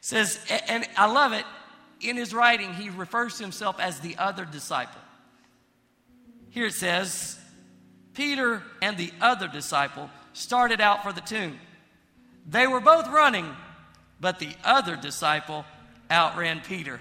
says, 0.00 0.38
and 0.68 0.86
I 0.96 1.10
love 1.10 1.32
it, 1.32 1.44
in 2.00 2.16
his 2.16 2.34
writing, 2.34 2.74
he 2.74 2.90
refers 2.90 3.38
to 3.38 3.42
himself 3.42 3.80
as 3.80 4.00
the 4.00 4.16
other 4.18 4.44
disciple. 4.44 5.00
Here 6.50 6.66
it 6.66 6.74
says, 6.74 7.38
Peter 8.14 8.62
and 8.80 8.96
the 8.96 9.10
other 9.20 9.48
disciple 9.48 10.10
started 10.32 10.80
out 10.80 11.02
for 11.02 11.12
the 11.12 11.20
tomb. 11.20 11.58
They 12.46 12.66
were 12.66 12.80
both 12.80 13.08
running, 13.08 13.48
but 14.20 14.38
the 14.38 14.54
other 14.62 14.96
disciple 14.96 15.64
outran 16.10 16.60
Peter 16.60 17.00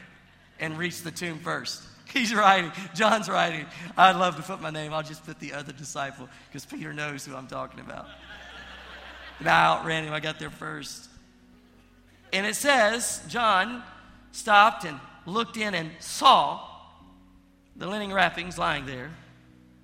and 0.60 0.78
reached 0.78 1.04
the 1.04 1.12
tomb 1.12 1.40
first. 1.40 1.84
He's 2.14 2.34
writing, 2.34 2.72
John's 2.94 3.28
writing. 3.28 3.66
I'd 3.98 4.16
love 4.16 4.38
to 4.38 4.44
put 4.44 4.62
my 4.62 4.70
name, 4.70 4.94
I'll 4.94 5.04
just 5.04 5.26
put 5.26 5.40
the 5.40 5.54
other 5.54 5.74
disciple 5.74 6.30
because 6.48 6.66
Peter 6.66 6.94
knows 6.94 7.26
who 7.26 7.36
I'm 7.36 7.48
talking 7.48 7.80
about. 7.80 8.08
And 9.44 9.50
I 9.50 9.66
outran 9.66 10.06
him, 10.06 10.14
I 10.14 10.22
got 10.22 10.40
there 10.40 10.50
first. 10.50 11.10
And 12.32 12.46
it 12.46 12.56
says, 12.56 13.22
John 13.28 13.84
stopped 14.32 14.86
and 14.86 14.98
looked 15.26 15.58
in 15.58 15.76
and 15.76 15.92
saw 16.00 16.66
the 17.76 17.86
linen 17.86 18.14
wrappings 18.14 18.58
lying 18.58 18.86
there. 18.86 19.12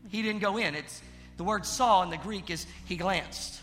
He 0.08 0.22
didn't 0.22 0.40
go 0.40 0.56
in. 0.56 0.76
It's 0.76 1.02
the 1.36 1.44
word 1.44 1.66
saw 1.66 2.04
in 2.04 2.10
the 2.10 2.16
Greek 2.16 2.50
is 2.50 2.68
he 2.86 2.96
glanced. 2.96 3.60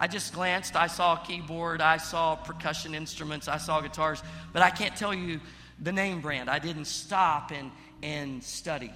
I 0.00 0.08
just 0.08 0.34
glanced. 0.34 0.74
I 0.74 0.88
saw 0.88 1.22
a 1.22 1.24
keyboard. 1.24 1.80
I 1.80 1.98
saw 1.98 2.34
percussion 2.34 2.92
instruments. 2.92 3.46
I 3.46 3.58
saw 3.58 3.80
guitars. 3.80 4.20
But 4.52 4.62
I 4.62 4.70
can't 4.70 4.96
tell 4.96 5.14
you 5.14 5.40
the 5.80 5.92
name 5.92 6.20
brand. 6.20 6.50
I 6.50 6.58
didn't 6.58 6.86
stop 6.86 7.52
and, 7.52 7.70
and 8.02 8.42
study. 8.42 8.90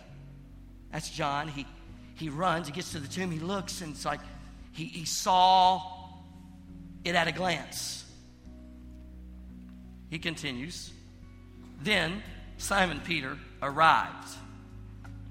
That's 0.91 1.11
John. 1.11 1.47
He, 1.47 1.65
he 2.17 2.29
runs. 2.29 2.67
He 2.67 2.73
gets 2.73 2.91
to 2.91 2.99
the 2.99 3.07
tomb. 3.07 3.31
He 3.31 3.39
looks 3.39 3.83
and 3.83 3.95
it's 3.95 4.05
like 4.05 4.19
he, 4.73 4.85
he 4.85 5.05
saw 5.05 5.83
it 7.05 7.15
at 7.15 7.29
a 7.29 7.33
glance. 7.33 8.05
He 10.11 10.19
continues. 10.19 10.91
Then 11.83 12.23
Simon 12.59 13.01
Peter 13.05 13.39
arrived. 13.63 14.29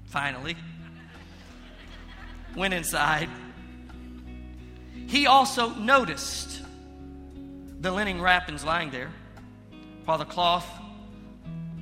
Finally, 0.06 0.56
went 2.56 2.74
inside. 2.74 3.28
He 5.06 5.26
also 5.26 5.70
noticed 5.74 6.62
the 7.80 7.92
linen 7.92 8.20
wrappings 8.20 8.64
lying 8.64 8.90
there, 8.90 9.10
while 10.04 10.18
the 10.18 10.24
cloth 10.24 10.66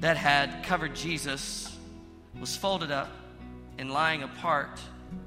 that 0.00 0.16
had 0.16 0.64
covered 0.64 0.94
Jesus 0.94 1.74
was 2.38 2.56
folded 2.56 2.90
up 2.90 3.10
and 3.78 3.90
lying 3.90 4.22
apart 4.22 4.78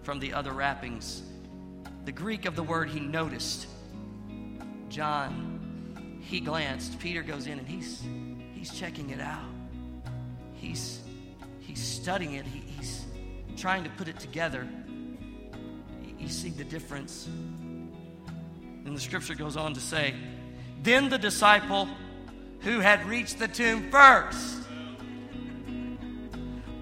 from 0.04 0.20
the 0.20 0.34
other 0.34 0.52
wrappings. 0.52 1.24
The 2.06 2.12
Greek 2.12 2.46
of 2.46 2.56
the 2.56 2.64
word 2.64 2.90
he 2.90 3.00
noticed. 3.00 3.68
John, 4.90 6.20
he 6.22 6.40
glanced. 6.40 7.00
Peter 7.00 7.22
goes 7.24 7.48
in 7.48 7.60
and 7.60 7.68
he's 7.68 8.04
he's 8.54 8.74
checking 8.78 9.10
it 9.12 9.20
out. 9.20 9.50
He's 10.54 11.02
he's 11.60 11.82
studying 11.82 12.34
it. 12.34 12.46
He, 12.46 12.60
he's 12.60 13.06
trying 13.56 13.84
to 13.84 13.90
put 13.92 14.08
it 14.08 14.20
together. 14.20 14.68
You 16.20 16.30
see 16.30 16.50
the 16.50 16.64
difference. 16.64 17.28
And 17.28 18.96
the 18.96 19.00
scripture 19.00 19.36
goes 19.36 19.58
on 19.58 19.74
to 19.74 19.80
say, 19.80 20.14
Then 20.84 21.10
the 21.10 21.18
disciple 21.18 21.88
who 22.62 22.80
had 22.80 23.06
reached 23.06 23.40
the 23.40 23.48
tomb 23.48 23.90
first 23.90 24.58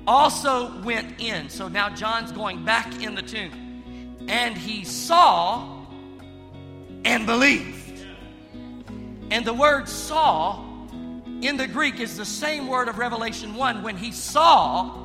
also 0.06 0.82
went 0.82 1.22
in. 1.22 1.50
So 1.50 1.68
now 1.68 1.90
John's 1.90 2.32
going 2.32 2.66
back 2.66 3.02
in 3.02 3.16
the 3.16 3.22
tomb. 3.22 3.69
And 4.30 4.56
he 4.56 4.86
saw 4.86 5.86
and 7.04 7.26
believed. 7.26 8.06
And 9.32 9.44
the 9.44 9.54
word 9.54 9.90
saw 9.90 10.64
in 11.42 11.58
the 11.58 11.68
Greek 11.68 12.00
is 12.00 12.16
the 12.16 12.26
same 12.26 12.68
word 12.68 12.88
of 12.88 12.98
Revelation 12.98 13.56
1 13.56 13.82
when 13.82 13.98
he 13.98 14.12
saw 14.12 14.96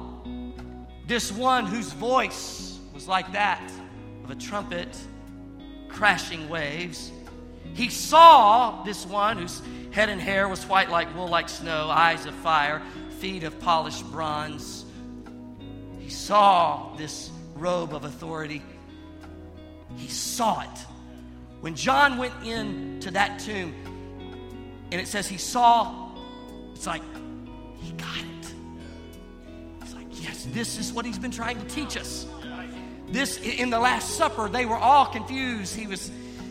this 1.06 1.32
one 1.32 1.66
whose 1.66 1.92
voice 1.92 2.78
was 2.92 3.08
like 3.08 3.32
that 3.32 3.72
of 4.24 4.30
a 4.30 4.34
trumpet 4.34 4.88
crashing 5.88 6.48
waves. 6.48 7.12
He 7.74 7.88
saw 7.88 8.82
this 8.82 9.06
one 9.06 9.38
whose 9.38 9.62
head 9.90 10.08
and 10.08 10.20
hair 10.20 10.48
was 10.48 10.66
white 10.66 10.90
like 10.90 11.14
wool, 11.14 11.28
like 11.28 11.48
snow, 11.48 11.88
eyes 11.88 12.26
of 12.26 12.34
fire, 12.36 12.82
feet 13.20 13.44
of 13.44 13.58
polished 13.60 14.04
bronze. 14.10 14.84
He 15.98 16.10
saw 16.10 16.94
this 16.96 17.30
robe 17.54 17.94
of 17.94 18.04
authority. 18.04 18.62
He 19.96 20.08
saw 20.08 20.60
it. 20.62 20.86
When 21.60 21.74
John 21.74 22.18
went 22.18 22.34
into 22.44 23.10
that 23.12 23.38
tomb, 23.38 23.74
and 24.92 25.00
it 25.00 25.08
says 25.08 25.26
he 25.26 25.38
saw, 25.38 26.10
it's 26.74 26.86
like, 26.86 27.02
he 27.78 27.92
got 27.92 28.18
it. 28.18 28.54
It's 29.80 29.94
like, 29.94 30.06
yes, 30.22 30.46
this 30.52 30.78
is 30.78 30.92
what 30.92 31.06
he's 31.06 31.18
been 31.18 31.30
trying 31.30 31.58
to 31.58 31.66
teach 31.66 31.96
us 31.96 32.26
this 33.08 33.38
in 33.38 33.70
the 33.70 33.78
last 33.78 34.16
supper 34.16 34.48
they 34.48 34.66
were 34.66 34.76
all 34.76 35.06
confused 35.06 35.74
he 35.76 35.86
was 35.86 36.10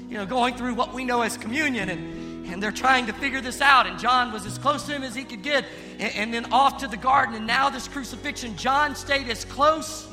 you 0.10 0.18
know 0.18 0.26
going 0.26 0.56
through 0.56 0.74
what 0.74 0.94
we 0.94 1.04
know 1.04 1.22
as 1.22 1.38
communion 1.38 1.90
and 1.90 2.24
and 2.48 2.62
they're 2.62 2.72
trying 2.72 3.08
to 3.08 3.14
figure 3.14 3.42
this 3.42 3.62
out 3.62 3.88
and 3.88 4.00
john 4.00 4.32
was 4.32 4.46
as 4.46 4.58
close 4.58 4.86
to 4.86 4.94
him 4.94 5.04
as 5.04 5.16
he 5.16 5.24
could 5.24 5.42
get 5.42 5.66
and, 6.00 6.16
and 6.16 6.34
then 6.34 6.52
off 6.54 6.78
to 6.78 6.88
the 6.88 6.98
garden 6.98 7.36
and 7.36 7.48
now 7.48 7.70
this 7.70 7.88
crucifixion 7.88 8.56
john 8.56 8.96
stayed 8.96 9.28
as 9.30 9.46
close 9.46 10.08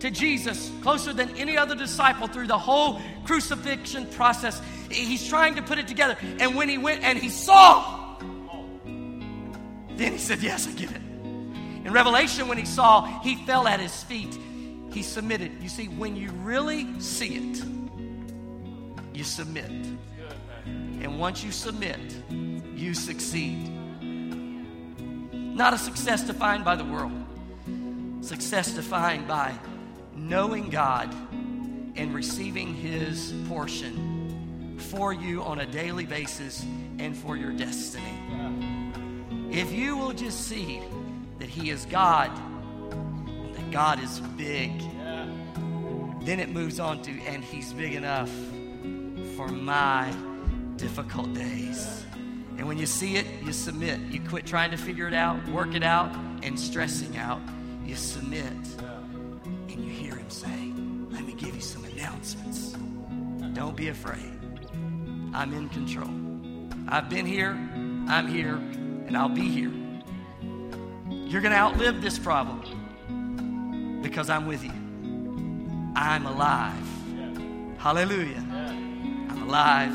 to 0.00 0.10
jesus 0.10 0.70
closer 0.82 1.12
than 1.12 1.34
any 1.36 1.56
other 1.56 1.74
disciple 1.74 2.26
through 2.26 2.46
the 2.46 2.58
whole 2.58 3.00
crucifixion 3.24 4.06
process 4.06 4.60
he's 4.90 5.28
trying 5.28 5.54
to 5.54 5.62
put 5.62 5.78
it 5.78 5.86
together 5.86 6.16
and 6.38 6.54
when 6.56 6.68
he 6.68 6.78
went 6.78 7.02
and 7.02 7.18
he 7.18 7.28
saw 7.28 8.16
then 9.96 10.12
he 10.12 10.18
said 10.18 10.40
yes 10.40 10.66
i 10.66 10.72
get 10.72 10.90
it 10.90 10.96
in 10.96 11.90
revelation 11.92 12.48
when 12.48 12.58
he 12.58 12.66
saw 12.66 13.20
he 13.20 13.36
fell 13.46 13.68
at 13.68 13.78
his 13.80 14.02
feet 14.04 14.36
he 14.92 15.02
submitted. 15.02 15.62
You 15.62 15.68
see, 15.68 15.86
when 15.86 16.16
you 16.16 16.30
really 16.42 17.00
see 17.00 17.36
it, 17.36 17.64
you 19.14 19.24
submit. 19.24 19.70
And 20.66 21.18
once 21.18 21.44
you 21.44 21.52
submit, 21.52 21.98
you 22.30 22.94
succeed. 22.94 23.70
Not 24.02 25.74
a 25.74 25.78
success 25.78 26.22
defined 26.22 26.64
by 26.64 26.76
the 26.76 26.84
world, 26.84 27.12
success 28.20 28.72
defined 28.72 29.28
by 29.28 29.54
knowing 30.28 30.70
God 30.70 31.14
and 31.96 32.14
receiving 32.14 32.74
His 32.74 33.32
portion 33.48 34.76
for 34.78 35.12
you 35.12 35.42
on 35.42 35.60
a 35.60 35.66
daily 35.66 36.06
basis 36.06 36.64
and 36.98 37.16
for 37.16 37.36
your 37.36 37.52
destiny. 37.52 38.14
If 39.50 39.72
you 39.72 39.96
will 39.96 40.12
just 40.12 40.46
see 40.46 40.80
that 41.38 41.48
He 41.48 41.70
is 41.70 41.84
God 41.86 42.30
that 43.60 43.70
God 43.70 44.02
is 44.02 44.20
big. 44.36 44.72
Then 46.22 46.38
it 46.38 46.50
moves 46.50 46.78
on 46.80 47.02
to, 47.02 47.10
and 47.22 47.42
He's 47.42 47.72
big 47.72 47.94
enough 47.94 48.30
for 49.36 49.48
my 49.48 50.12
difficult 50.76 51.32
days. 51.34 52.04
And 52.58 52.68
when 52.68 52.78
you 52.78 52.86
see 52.86 53.16
it, 53.16 53.26
you 53.42 53.52
submit. 53.52 53.98
You 54.10 54.20
quit 54.20 54.46
trying 54.46 54.70
to 54.70 54.76
figure 54.76 55.08
it 55.08 55.14
out, 55.14 55.46
work 55.48 55.74
it 55.74 55.82
out, 55.82 56.14
and 56.42 56.58
stressing 56.58 57.16
out. 57.16 57.40
You 57.86 57.96
submit. 57.96 58.54
Say, 60.30 60.72
Let 61.10 61.24
me 61.24 61.32
give 61.32 61.54
you 61.54 61.60
some 61.60 61.84
announcements. 61.84 62.76
Don't 63.52 63.76
be 63.76 63.88
afraid. 63.88 64.38
I'm 65.34 65.52
in 65.52 65.68
control. 65.68 66.10
I've 66.88 67.08
been 67.08 67.26
here, 67.26 67.52
I'm 68.08 68.26
here, 68.28 68.54
and 68.54 69.16
I'll 69.16 69.28
be 69.28 69.48
here. 69.48 69.72
You're 71.08 71.40
going 71.40 71.52
to 71.52 71.58
outlive 71.58 72.02
this 72.02 72.18
problem 72.18 74.00
because 74.02 74.30
I'm 74.30 74.46
with 74.46 74.64
you. 74.64 74.72
I'm 75.94 76.26
alive. 76.26 76.74
Hallelujah. 77.78 78.44
I'm 78.50 79.42
alive. 79.42 79.92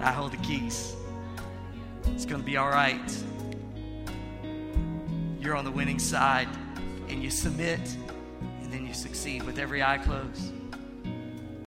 I 0.00 0.10
hold 0.12 0.32
the 0.32 0.38
keys. 0.38 0.96
It's 2.06 2.24
going 2.24 2.40
to 2.40 2.46
be 2.46 2.56
all 2.56 2.68
right. 2.68 3.24
You're 5.38 5.56
on 5.56 5.64
the 5.64 5.70
winning 5.70 5.98
side 5.98 6.48
and 7.08 7.22
you 7.22 7.30
submit 7.30 7.80
then 8.72 8.86
you 8.86 8.94
succeed 8.94 9.42
with 9.42 9.58
every 9.58 9.82
eye 9.82 9.98
closed. 9.98 10.61